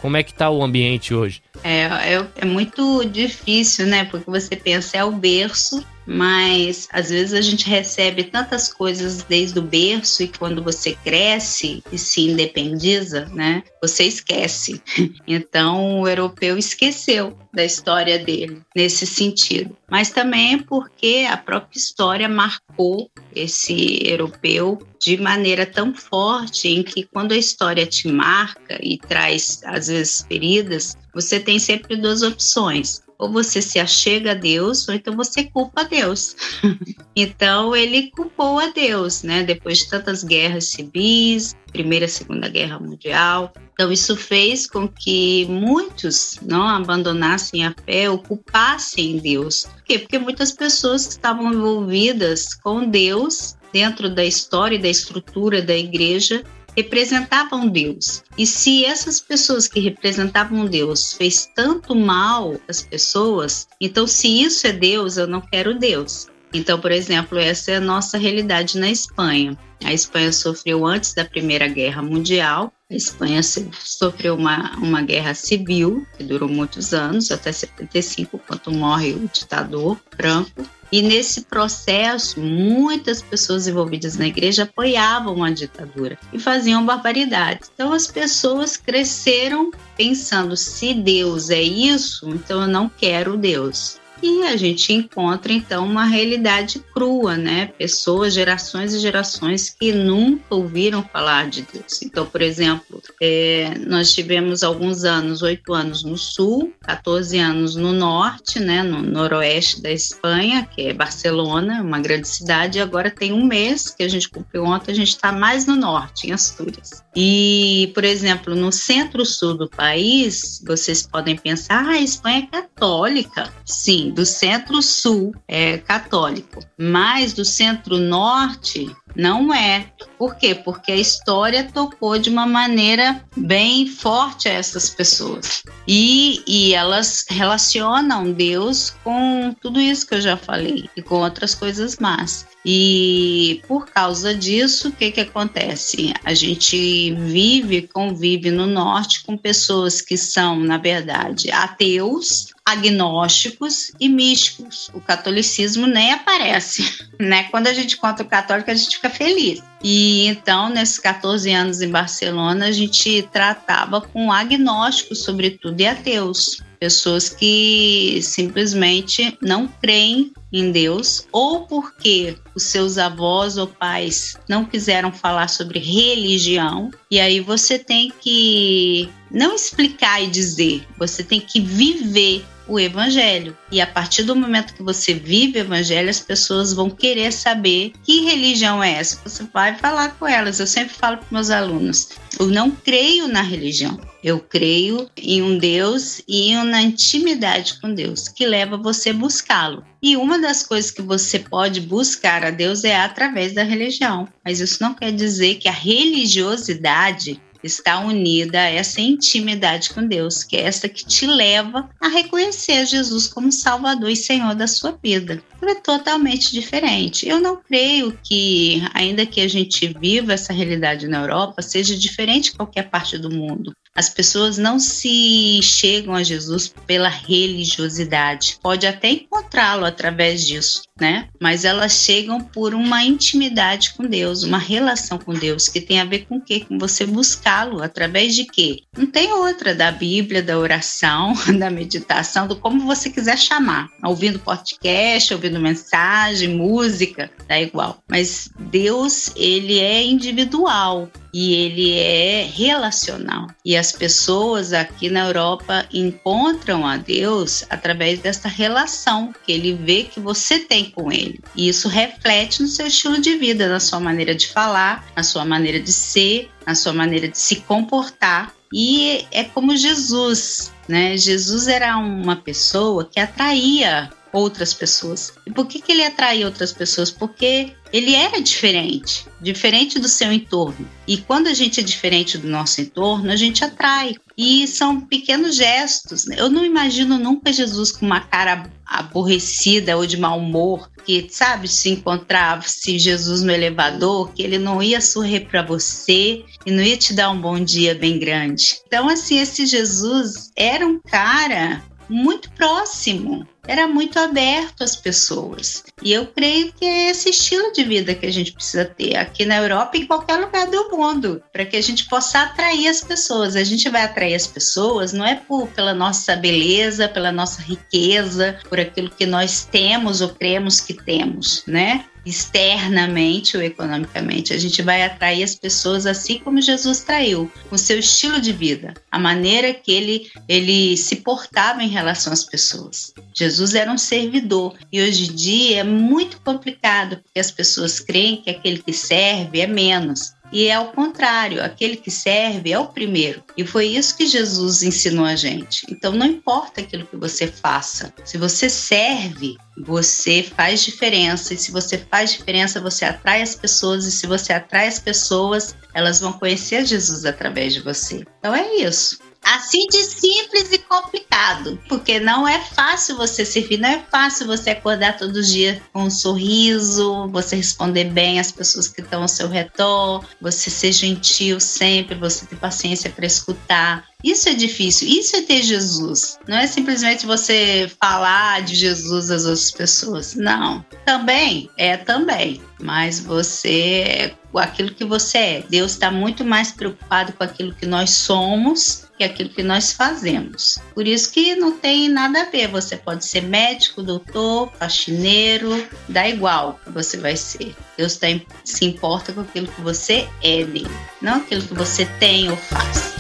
Como 0.03 0.15
é 0.15 0.23
que 0.23 0.31
está 0.31 0.51
o 0.51 0.63
ambiente 0.63 1.15
hoje? 1.15 1.43
É, 1.65 1.85
é, 1.85 2.27
é, 2.37 2.45
muito 2.45 3.03
difícil, 3.07 3.87
né? 3.87 4.05
Porque 4.05 4.31
você 4.31 4.55
pensa, 4.55 4.99
é 4.99 5.05
o 5.05 5.13
berço, 5.13 5.83
mas 6.09 6.89
às 6.91 7.11
vezes 7.11 7.35
a 7.35 7.43
gente 7.43 7.69
recebe 7.69 8.25
tantas 8.25 8.73
coisas 8.73 9.23
desde 9.25 9.59
o 9.59 9.63
berço 9.63 10.23
e 10.23 10.29
quando 10.29 10.65
você 10.65 10.97
cresce 11.05 11.85
e 11.93 11.99
se 11.99 12.23
independiza, 12.23 13.27
né? 13.27 13.63
Você 13.83 14.05
esquece. 14.05 14.83
Então 15.27 16.01
o 16.01 16.09
europeu 16.09 16.57
esqueceu 16.57 17.37
da 17.53 17.63
história 17.63 18.19
dele 18.19 18.63
nesse 18.75 19.07
sentido. 19.07 19.77
Mas 19.91 20.11
também 20.11 20.59
porque 20.59 21.27
a 21.29 21.37
própria 21.37 21.79
história 21.79 22.29
marcou 22.29 23.11
esse 23.35 24.01
europeu 24.07 24.79
de 25.01 25.19
maneira 25.19 25.67
tão 25.67 25.95
forte 25.95 26.69
em 26.69 26.83
que 26.83 27.03
quando 27.03 27.33
a 27.33 27.37
história 27.37 27.85
te 27.85 28.09
marca 28.09 28.79
e 28.83 28.97
traz 28.97 29.61
às 29.65 29.89
vezes 29.89 30.25
feridas, 30.27 30.97
você 31.13 31.39
tem 31.39 31.59
sempre 31.59 31.97
duas 31.97 32.23
opções. 32.23 33.03
Ou 33.19 33.31
você 33.31 33.61
se 33.61 33.79
achega 33.79 34.31
a 34.31 34.35
Deus, 34.35 34.89
ou 34.89 34.95
então 34.95 35.17
você 35.17 35.45
culpa 35.45 35.81
a 35.81 35.85
Deus. 35.85 36.37
então 37.17 37.75
ele 37.75 38.11
culpou 38.11 38.61
a 38.61 38.69
Deus, 38.69 39.23
né? 39.23 39.43
Depois 39.43 39.79
de 39.79 39.89
tantas 39.89 40.23
guerras 40.23 40.67
civis, 40.67 41.57
Primeira 41.73 42.05
e 42.05 42.09
Segunda 42.09 42.49
Guerra 42.49 42.79
Mundial. 42.79 43.53
Então 43.73 43.93
isso 43.93 44.17
fez 44.17 44.69
com 44.69 44.89
que 44.89 45.47
muitos 45.47 46.39
não 46.43 46.67
abandonassem 46.67 47.65
a 47.65 47.75
fé, 47.85 48.09
ocupassem 48.11 49.19
Deus. 49.19 49.65
Por 49.65 49.83
quê? 49.85 49.99
Porque 49.99 50.19
muitas 50.19 50.53
pessoas 50.53 51.07
que 51.07 51.13
estavam 51.13 51.53
envolvidas 51.53 52.55
com 52.55 52.89
Deus 52.89 53.57
dentro 53.73 54.09
da 54.09 54.25
história 54.25 54.77
e 54.77 54.83
da 54.83 54.89
estrutura 54.89 55.63
da 55.63 55.77
igreja 55.77 56.45
representavam 56.79 57.69
Deus. 57.69 58.23
E 58.37 58.47
se 58.47 58.85
essas 58.85 59.21
pessoas 59.21 59.67
que 59.67 59.81
representavam 59.81 60.65
Deus 60.65 61.13
fez 61.13 61.51
tanto 61.53 61.93
mal 61.93 62.57
às 62.69 62.83
pessoas, 62.83 63.67
então 63.81 64.07
se 64.07 64.43
isso 64.43 64.65
é 64.65 64.73
Deus, 64.73 65.17
eu 65.17 65.27
não 65.27 65.41
quero 65.41 65.77
Deus. 65.77 66.29
Então, 66.53 66.81
por 66.81 66.91
exemplo, 66.91 67.39
essa 67.39 67.73
é 67.73 67.77
a 67.77 67.81
nossa 67.81 68.17
realidade 68.17 68.79
na 68.79 68.91
Espanha. 68.91 69.57
A 69.85 69.93
Espanha 69.93 70.33
sofreu 70.33 70.85
antes 70.87 71.15
da 71.15 71.25
Primeira 71.25 71.69
Guerra 71.69 72.03
Mundial. 72.03 72.73
A 72.91 72.95
Espanha 72.95 73.43
sofreu 73.43 74.35
uma, 74.35 74.75
uma 74.77 75.03
guerra 75.03 75.35
civil 75.35 76.07
que 76.17 76.25
durou 76.25 76.49
muitos 76.49 76.95
anos, 76.95 77.31
até 77.31 77.53
75, 77.53 78.41
quando 78.47 78.77
morre 78.77 79.13
o 79.13 79.29
ditador 79.33 79.99
Franco. 80.17 80.67
E 80.91 81.03
nesse 81.03 81.43
processo, 81.43 82.41
muitas 82.41 83.21
pessoas 83.21 83.69
envolvidas 83.69 84.17
na 84.17 84.27
igreja 84.27 84.63
apoiavam 84.63 85.45
a 85.45 85.51
ditadura 85.51 86.19
e 86.33 86.39
faziam 86.39 86.85
barbaridades. 86.85 87.71
Então 87.75 87.93
as 87.93 88.07
pessoas 88.07 88.79
cresceram 88.79 89.71
pensando: 89.97 90.57
se 90.57 90.95
Deus 90.95 91.51
é 91.51 91.61
isso, 91.61 92.31
então 92.31 92.63
eu 92.63 92.69
não 92.69 92.89
quero 92.89 93.37
Deus. 93.37 94.01
E 94.23 94.45
a 94.45 94.57
gente 94.57 94.93
encontra 94.93 95.53
então 95.53 95.85
uma 95.85 96.05
realidade 96.05 96.81
crua, 96.93 97.37
né? 97.37 97.67
Pessoas, 97.79 98.35
gerações 98.35 98.93
e 98.93 98.99
gerações 98.99 99.71
que 99.71 99.93
nunca 99.93 100.55
ouviram 100.55 101.03
falar 101.03 101.49
de 101.49 101.63
Deus. 101.63 102.03
Então, 102.03 102.27
por 102.27 102.43
exemplo, 102.43 103.01
é, 103.21 103.75
nós 103.87 104.13
tivemos 104.13 104.63
alguns 104.63 105.05
anos, 105.05 105.43
oito 105.43 105.73
anos 105.73 106.03
no 106.03 106.17
sul, 106.17 106.73
14 106.83 107.39
anos 107.39 107.77
no 107.77 107.93
norte, 107.93 108.59
né? 108.59 108.83
No 108.83 109.03
noroeste 109.03 109.81
da 109.81 109.91
Espanha, 109.91 110.67
que 110.67 110.83
é 110.83 110.93
Barcelona, 110.93 111.83
uma 111.83 112.01
grande 112.01 112.27
cidade. 112.27 112.79
E 112.79 112.81
agora 112.81 113.11
tem 113.11 113.33
um 113.33 113.45
mês 113.45 113.91
que 113.91 114.03
a 114.03 114.09
gente 114.09 114.29
cumpriu 114.29 114.65
ontem, 114.65 114.93
a 114.93 114.95
gente 114.95 115.09
está 115.09 115.31
mais 115.31 115.67
no 115.67 115.77
norte, 115.77 116.27
em 116.27 116.33
Astúrias. 116.33 117.03
E, 117.15 117.91
por 117.95 118.05
exemplo, 118.05 118.55
no 118.55 118.73
centro-sul 118.73 119.55
do 119.55 119.69
país, 119.69 120.63
vocês 120.67 121.07
podem 121.07 121.37
pensar, 121.37 121.85
ah, 121.85 121.91
a 121.91 122.01
Espanha 122.01 122.49
é 122.53 122.61
católica. 122.61 123.53
Sim, 123.65 124.08
do 124.13 124.25
centro-sul 124.25 125.35
é 125.47 125.79
católico, 125.79 126.61
mas 126.77 127.33
do 127.33 127.45
centro-norte 127.45 128.87
não 129.19 129.53
é. 129.53 129.87
Por 130.17 130.37
quê? 130.37 130.55
Porque 130.55 130.93
a 130.93 130.97
história 130.97 131.65
tocou 131.65 132.17
de 132.19 132.31
uma 132.31 132.47
maneira 132.47 133.25
bem 133.37 133.87
forte 133.89 134.49
a 134.49 134.53
essas 134.53 134.89
pessoas. 134.89 135.65
E, 135.87 136.43
e 136.47 136.73
elas 136.73 137.27
relacionam 137.29 138.33
Deus 138.33 138.95
com 139.03 139.55
tudo 139.61 139.81
isso 139.81 140.07
que 140.07 140.15
eu 140.15 140.21
já 140.21 140.37
falei 140.37 140.89
e 140.97 141.03
com 141.03 141.17
outras 141.17 141.55
coisas 141.55 141.99
más. 141.99 142.47
E 142.65 143.63
por 143.67 143.87
causa 143.87 144.35
disso, 144.35 144.89
o 144.89 144.93
que, 144.93 145.11
que 145.11 145.21
acontece? 145.21 146.13
A 146.25 146.35
gente 146.35 147.15
vive, 147.15 147.83
convive 147.83 148.51
no 148.51 148.67
norte 148.67 149.25
com 149.25 149.37
pessoas 149.39 150.03
que 150.03 150.17
são, 150.17 150.61
na 150.61 150.77
verdade, 150.77 151.51
ateus, 151.51 152.53
agnósticos 152.67 153.93
e 153.99 154.09
místicos. 154.09 154.91
O 154.93 155.01
catolicismo 155.01 155.87
nem 155.87 156.13
aparece, 156.13 156.85
né? 157.19 157.45
Quando 157.45 157.69
a 157.69 157.73
gente 157.73 157.97
conta 157.97 158.23
o 158.23 158.29
católico, 158.29 158.71
a 158.71 158.75
gente 158.75 158.97
fica 158.97 159.08
feliz. 159.11 159.63
E 159.83 160.27
então, 160.27 160.69
nesses 160.69 160.99
14 160.99 161.53
anos 161.53 161.81
em 161.81 161.91
Barcelona, 161.91 162.67
a 162.67 162.73
gente 162.73 163.23
tratava 163.33 164.01
com 164.01 164.33
agnósticos, 164.33 165.23
sobretudo, 165.23 165.81
e 165.81 165.87
ateus. 165.87 166.61
Pessoas 166.81 167.29
que 167.29 168.21
simplesmente 168.23 169.37
não 169.43 169.67
creem 169.67 170.33
em 170.53 170.71
Deus, 170.71 171.27
ou 171.33 171.67
porque 171.67 172.37
os 172.55 172.65
seus 172.65 172.99
avós 172.99 173.59
ou 173.59 173.67
pais 173.67 174.37
não 174.49 174.65
quiseram 174.65 175.13
falar 175.13 175.49
sobre 175.49 175.79
religião, 175.79 176.91
e 177.11 177.21
aí 177.21 177.41
você 177.41 177.79
tem 177.79 178.13
que 178.21 179.09
não 179.31 179.55
explicar 179.55 180.23
e 180.23 180.29
dizer, 180.29 180.87
você 180.97 181.23
tem 181.23 181.41
que 181.41 181.61
viver 181.61 182.45
o 182.69 182.79
evangelho. 182.79 183.57
E 183.73 183.81
a 183.81 183.87
partir 183.87 184.23
do 184.23 184.37
momento 184.37 184.75
que 184.75 184.83
você 184.83 185.15
vive 185.15 185.59
o 185.59 185.63
evangelho, 185.63 186.11
as 186.11 186.21
pessoas 186.21 186.73
vão 186.73 186.91
querer 186.91 187.33
saber 187.33 187.93
que 188.05 188.21
religião 188.21 188.83
é 188.83 188.93
essa. 188.93 189.21
Você 189.25 189.45
vai 189.53 189.75
falar 189.75 190.11
com 190.19 190.27
elas. 190.27 190.61
Eu 190.61 190.67
sempre 190.67 190.95
falo 190.95 191.17
para 191.17 191.27
meus 191.31 191.51
alunos: 191.51 192.11
eu 192.39 192.47
não 192.47 192.71
creio 192.71 193.27
na 193.27 193.43
religião. 193.43 193.99
Eu 194.23 194.41
creio 194.41 195.09
em 195.17 195.43
um 195.43 195.57
Deus 195.57 196.21
e 196.27 196.53
na 196.55 196.83
intimidade 196.83 197.81
com 197.81 197.95
Deus, 197.95 198.29
que 198.29 198.45
leva 198.45 198.77
você 198.77 199.11
a 199.11 199.15
buscá-lo. 199.15 199.85
E 200.03 200.17
uma 200.17 200.39
das 200.39 200.65
coisas 200.65 200.91
que 200.91 201.03
você 201.03 201.39
pode 201.39 201.81
buscar 201.81 202.45
a 202.45 202.51
Deus 202.51 202.85
é 202.85 202.97
através 202.97 203.53
da 203.53 203.63
religião. 203.63 204.29
Mas 204.45 204.61
isso 204.61 204.83
não 204.83 204.93
quer 204.93 205.13
dizer 205.13 205.57
que 205.57 205.69
a 205.69 205.73
religiosidade 205.73 207.41
está 207.63 207.99
unida 208.01 208.61
a 208.61 208.71
essa 208.71 209.01
intimidade 209.01 209.91
com 209.91 210.07
Deus, 210.07 210.45
que 210.45 210.57
é 210.57 210.63
essa 210.63 210.89
que 210.89 211.05
te 211.05 211.27
leva 211.27 211.89
a 212.01 212.09
reconhecer 212.09 212.87
Jesus 212.87 213.27
como 213.27 213.51
Salvador 213.51 214.11
e 214.11 214.17
Senhor 214.17 214.55
da 214.55 214.67
sua 214.67 214.99
vida. 215.03 215.43
É 215.63 215.75
totalmente 215.75 216.53
diferente. 216.53 217.29
Eu 217.29 217.41
não 217.41 217.57
creio 217.57 218.17
que, 218.23 218.83
ainda 218.95 219.27
que 219.27 219.41
a 219.41 219.49
gente 219.49 219.87
viva 219.99 220.33
essa 220.33 220.53
realidade 220.53 221.09
na 221.09 221.21
Europa, 221.21 221.63
seja 221.63 221.97
diferente 221.97 222.51
de 222.51 222.57
qualquer 222.57 222.89
parte 222.89 223.19
do 223.19 223.31
mundo. 223.31 223.73
As 223.99 224.09
pessoas 224.09 224.57
não 224.57 224.79
se 224.79 225.61
chegam 225.61 226.15
a 226.15 226.23
Jesus 226.23 226.73
pela 226.87 227.09
religiosidade. 227.09 228.57
Pode 228.63 228.87
até 228.87 229.11
encontrá-lo 229.11 229.85
através 229.85 230.47
disso, 230.47 230.83
né? 231.01 231.27
Mas 231.41 231.65
elas 231.65 231.95
chegam 231.95 232.41
por 232.41 232.75
uma 232.75 233.03
intimidade 233.03 233.95
com 233.95 234.05
Deus, 234.05 234.45
uma 234.45 234.57
relação 234.57 235.19
com 235.19 235.35
Deus 235.35 235.67
que 235.67 235.81
tem 235.81 236.01
a 236.01 236.05
ver 236.05 236.27
com 236.27 236.37
o 236.37 236.41
quê? 236.41 236.61
Com 236.61 236.79
você 236.79 237.05
buscá-lo 237.05 237.83
através 237.83 238.37
de 238.37 238.45
quê? 238.45 238.83
Não 238.97 239.07
tem 239.07 239.33
outra 239.33 239.75
da 239.75 239.91
Bíblia, 239.91 240.45
da 240.45 240.57
oração, 240.57 241.33
da 241.59 241.69
meditação, 241.69 242.47
do 242.47 242.55
como 242.55 242.87
você 242.87 243.11
quiser 243.11 243.37
chamar. 243.37 243.89
Ouvindo 244.05 244.39
podcast, 244.39 245.35
ouvindo 245.35 245.59
mensagem, 245.59 246.51
música, 246.51 247.33
dá 247.49 247.61
igual. 247.61 248.01
Mas 248.09 248.49
Deus, 248.57 249.33
ele 249.35 249.81
é 249.81 250.05
individual. 250.05 251.11
E 251.33 251.55
ele 251.55 251.99
é 251.99 252.49
relacional. 252.53 253.47
E 253.65 253.77
as 253.77 253.93
pessoas 253.93 254.73
aqui 254.73 255.09
na 255.09 255.27
Europa 255.27 255.87
encontram 255.93 256.87
a 256.87 256.97
Deus 256.97 257.65
através 257.69 258.21
dessa 258.21 258.49
relação 258.49 259.35
que 259.45 259.53
ele 259.53 259.75
vê 259.75 260.05
que 260.05 260.21
você 260.21 260.59
tem 260.59 260.91
com 260.91 261.13
ele. 261.13 261.41
E 261.55 261.69
isso 261.69 261.89
reflete 261.89 262.63
no 262.63 262.69
seu 262.69 262.87
estilo 262.87 263.21
de 263.21 263.37
vida, 263.37 263.69
na 263.69 263.81
sua 263.81 264.01
maneira 264.01 264.35
de 264.35 264.49
falar, 264.49 265.07
na 265.17 265.23
sua 265.23 265.45
maneira 265.45 265.81
de 265.81 265.93
ser, 265.93 266.51
na 266.67 266.75
sua 266.75 266.93
maneira 266.93 267.29
de 267.29 267.39
se 267.39 267.57
comportar. 267.57 268.53
E 268.73 269.27
é 269.31 269.45
como 269.45 269.77
Jesus, 269.77 270.73
né? 270.87 271.17
Jesus 271.17 271.69
era 271.69 271.97
uma 271.97 272.37
pessoa 272.37 273.09
que 273.11 273.19
atraía 273.19 274.11
outras 274.33 274.75
pessoas. 274.75 275.33
E 275.47 275.51
por 275.51 275.67
que, 275.67 275.81
que 275.81 275.93
ele 275.93 276.05
atraía 276.05 276.47
outras 276.47 276.73
pessoas? 276.73 277.11
Porque 277.11 277.73
ele 277.93 278.15
era 278.15 278.41
diferente, 278.41 279.27
diferente 279.41 279.99
do 279.99 280.09
seu 280.09 280.33
entorno. 280.33 280.89
E 281.07 281.17
quando 281.17 281.47
a 281.47 281.55
gente 281.55 281.81
é 281.81 281.83
diferente 281.83 282.37
do 282.37 282.49
nosso 282.49 282.81
entorno, 282.81 283.31
a 283.31 283.37
gente 283.37 283.65
atrai. 283.65 284.15
E 284.37 284.67
são 284.69 285.01
pequenos 285.01 285.57
gestos. 285.57 286.27
Né? 286.27 286.37
Eu 286.39 286.49
não 286.49 286.65
imagino 286.65 287.19
nunca 287.19 287.53
Jesus 287.53 287.91
com 287.91 288.07
uma 288.07 288.21
cara 288.21 288.71
aborrecida 288.87 289.97
ou 289.97 290.07
de 290.07 290.17
mau 290.17 290.39
humor, 290.39 290.91
que, 291.05 291.27
sabe, 291.31 291.69
se 291.69 291.91
encontrava-se 291.91 292.99
Jesus 292.99 293.43
no 293.43 293.51
elevador, 293.51 294.33
que 294.33 294.43
ele 294.43 294.59
não 294.59 294.83
ia 294.83 295.01
sorrir 295.01 295.47
para 295.47 295.63
você 295.63 296.45
e 296.65 296.71
não 296.71 296.83
ia 296.83 296.97
te 296.97 297.13
dar 297.13 297.31
um 297.31 297.41
bom 297.41 297.59
dia 297.59 297.95
bem 297.95 298.19
grande. 298.19 298.81
Então, 298.87 299.09
assim, 299.09 299.39
esse 299.39 299.67
Jesus 299.67 300.51
era 300.57 300.87
um 300.87 301.01
cara 301.01 301.83
muito 302.09 302.51
próximo, 302.53 303.47
era 303.69 303.87
muito 303.87 304.19
aberto 304.19 304.83
às 304.83 304.97
pessoas. 304.97 305.85
E 306.03 306.11
eu 306.11 306.27
creio 306.27 306.73
que 306.73 306.87
é 306.87 307.11
esse 307.11 307.29
estilo 307.29 307.71
de 307.73 307.85
vida 307.85 308.15
que 308.15 308.25
a 308.25 308.33
gente 308.33 308.53
precisa 308.53 308.87
ter 308.87 309.15
aqui 309.17 309.45
na 309.45 309.59
Europa 309.59 309.97
e 309.97 310.01
em 310.01 310.07
qualquer 310.07 310.37
lugar 310.37 310.67
do 310.67 310.91
mundo, 310.91 311.43
para 311.53 311.67
que 311.67 311.77
a 311.77 311.83
gente 311.83 312.07
possa 312.07 312.41
atrair 312.41 312.89
as 312.89 313.03
pessoas. 313.03 313.55
A 313.55 313.63
gente 313.63 313.89
vai 313.91 314.03
atrair 314.03 314.35
as 314.35 314.47
pessoas 314.47 315.13
não 315.13 315.25
é 315.25 315.35
por, 315.35 315.69
pela 315.69 315.93
nossa 315.93 316.35
beleza, 316.35 317.09
pela 317.09 317.31
nossa 317.31 317.61
riqueza, 317.61 318.59
por 318.69 318.81
aquilo 318.81 319.11
que 319.11 319.27
nós 319.27 319.65
temos 319.65 320.23
ou 320.23 320.31
cremos 320.31 320.81
que 320.81 320.95
temos, 320.95 321.63
né? 321.67 322.07
Externamente 322.29 323.57
ou 323.57 323.63
economicamente. 323.63 324.53
A 324.53 324.59
gente 324.59 324.83
vai 324.83 325.03
atrair 325.03 325.43
as 325.43 325.55
pessoas 325.55 326.07
assim 326.07 326.39
como 326.39 326.61
Jesus 326.61 327.01
traiu, 327.01 327.51
com 327.69 327.79
seu 327.79 327.99
estilo 327.99 328.41
de 328.41 328.53
vida, 328.53 328.95
a 329.11 329.19
maneira 329.19 329.73
que 329.73 329.93
ele, 329.93 330.31
ele 330.49 330.97
se 330.97 331.17
portava 331.17 331.83
em 331.83 331.89
relação 331.89 332.33
às 332.33 332.45
pessoas. 332.45 333.13
Jesus 333.35 333.75
era 333.75 333.91
um 333.91 333.99
servidor 333.99 334.77
e 334.93 335.01
hoje 335.01 335.31
em 335.31 335.35
dia 335.35 335.81
é 335.81 335.85
muito 335.85 336.41
complicado 336.41 337.19
porque 337.23 337.41
as 337.41 337.51
pessoas 337.51 338.01
creem 338.01 338.43
que 338.43 338.51
aquele 338.51 338.83
que 338.83 338.93
serve 338.93 339.61
é 339.61 339.67
menos. 339.67 340.33
E 340.53 340.67
é 340.67 340.75
ao 340.75 340.93
contrário, 340.93 341.63
aquele 341.63 341.97
que 341.97 342.11
serve 342.11 342.73
é 342.73 342.79
o 342.79 342.87
primeiro. 342.87 343.43
E 343.57 343.67
foi 343.67 343.87
isso 343.87 344.17
que 344.17 344.27
Jesus 344.27 344.83
ensinou 344.83 345.25
a 345.25 345.37
gente. 345.37 345.87
Então 345.91 346.13
não 346.13 346.27
importa 346.27 346.81
aquilo 346.81 347.07
que 347.07 347.17
você 347.17 347.47
faça. 347.47 348.13
Se 348.25 348.39
você 348.39 348.69
serve, 348.69 349.57
você 349.85 350.43
faz 350.43 350.85
diferença. 350.85 351.55
E 351.55 351.59
se 351.59 351.71
você 351.71 351.99
faz 351.99 352.33
diferença, 352.33 352.81
você 352.81 353.05
atrai 353.05 353.43
as 353.43 353.55
pessoas. 353.55 354.07
E 354.07 354.13
se 354.13 354.27
você 354.27 354.53
atrai 354.53 354.89
as 354.89 354.99
pessoas, 354.99 355.77
elas 355.93 356.21
vão 356.21 356.33
conhecer 356.33 356.87
Jesus 356.87 357.25
através 357.25 357.75
de 357.75 357.81
você. 357.81 358.25
Então 358.39 358.55
é 358.55 358.77
isso. 358.77 359.19
Assim 359.49 359.87
de 359.87 360.03
simples 360.03 360.71
e 360.73 360.79
complicado, 360.79 361.81
porque 361.89 362.21
não 362.21 362.47
é 362.47 362.61
fácil 362.61 363.17
você 363.17 363.47
servir, 363.47 363.79
não 363.79 363.89
é 363.89 364.05
fácil 364.11 364.47
você 364.47 364.71
acordar 364.71 365.17
todos 365.17 365.39
os 365.39 365.49
dias 365.51 365.81
com 365.91 366.03
um 366.03 366.11
sorriso, 366.11 367.27
você 367.29 367.57
responder 367.57 368.05
bem 368.05 368.39
às 368.39 368.53
pessoas 368.53 368.89
que 368.89 369.01
estão 369.01 369.23
ao 369.23 369.29
seu 369.29 369.49
redor, 369.49 370.23
você 370.39 370.69
ser 370.69 370.93
gentil 370.93 371.59
sempre, 371.61 372.15
você 372.15 372.45
ter 372.45 372.57
paciência 372.57 373.09
para 373.09 373.25
escutar. 373.25 374.07
Isso 374.23 374.51
é 374.51 374.55
difícil, 374.55 375.09
isso 375.09 375.37
é 375.37 375.43
ter 375.43 375.63
Jesus. 375.63 376.39
Não 376.47 376.59
é 376.59 376.67
simplesmente 376.67 377.25
você 377.25 377.91
falar 378.01 378.63
de 378.63 378.75
Jesus 378.75 379.31
às 379.31 379.45
outras 379.45 379.71
pessoas. 379.71 380.35
Não. 380.35 380.85
Também 381.07 381.71
é 381.79 381.97
também, 381.97 382.61
mas 382.81 383.21
você 383.21 384.35
é 384.55 384.61
aquilo 384.61 384.95
que 384.95 385.05
você 385.05 385.39
é. 385.39 385.65
Deus 385.69 385.93
está 385.93 386.11
muito 386.11 386.45
mais 386.45 386.73
preocupado 386.73 387.33
com 387.33 387.45
aquilo 387.45 387.75
que 387.75 387.87
nós 387.87 388.11
somos 388.11 389.09
que 389.19 389.25
aquilo 389.25 389.51
que 389.51 389.65
nós 389.65 389.93
fazemos. 389.93 390.79
Por 390.95 391.07
isso 391.07 391.33
que 391.33 391.57
não 391.57 391.77
tem 391.77 392.09
nada 392.09 392.43
a 392.43 392.45
ver. 392.45 392.69
Você 392.69 392.97
pode 392.97 393.27
ser 393.27 393.43
médico, 393.43 394.03
doutor, 394.03 394.73
faxineiro, 394.79 395.87
dá 396.09 396.29
igual 396.29 396.79
que 396.85 396.91
você 396.91 397.17
vai 397.17 397.37
ser. 397.37 397.75
Deus 397.97 398.17
tá, 398.17 398.29
se 398.65 398.85
importa 398.85 399.33
com 399.33 399.41
aquilo 399.41 399.67
que 399.67 399.81
você 399.81 400.29
é 400.41 400.65
dele, 400.65 400.91
não 401.21 401.39
aquilo 401.39 401.63
que 401.63 401.75
você 401.75 402.07
tem 402.21 402.49
ou 402.49 402.57
faz. 402.57 403.15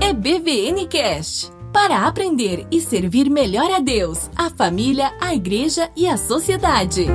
É 0.00 0.12
BVN 0.12 0.86
Cast 0.88 1.61
para 1.72 2.06
aprender 2.06 2.66
e 2.70 2.80
servir 2.80 3.30
melhor 3.30 3.70
a 3.70 3.80
Deus, 3.80 4.30
a 4.36 4.50
família, 4.50 5.12
a 5.20 5.34
igreja 5.34 5.90
e 5.96 6.06
a 6.06 6.16
sociedade. 6.16 7.06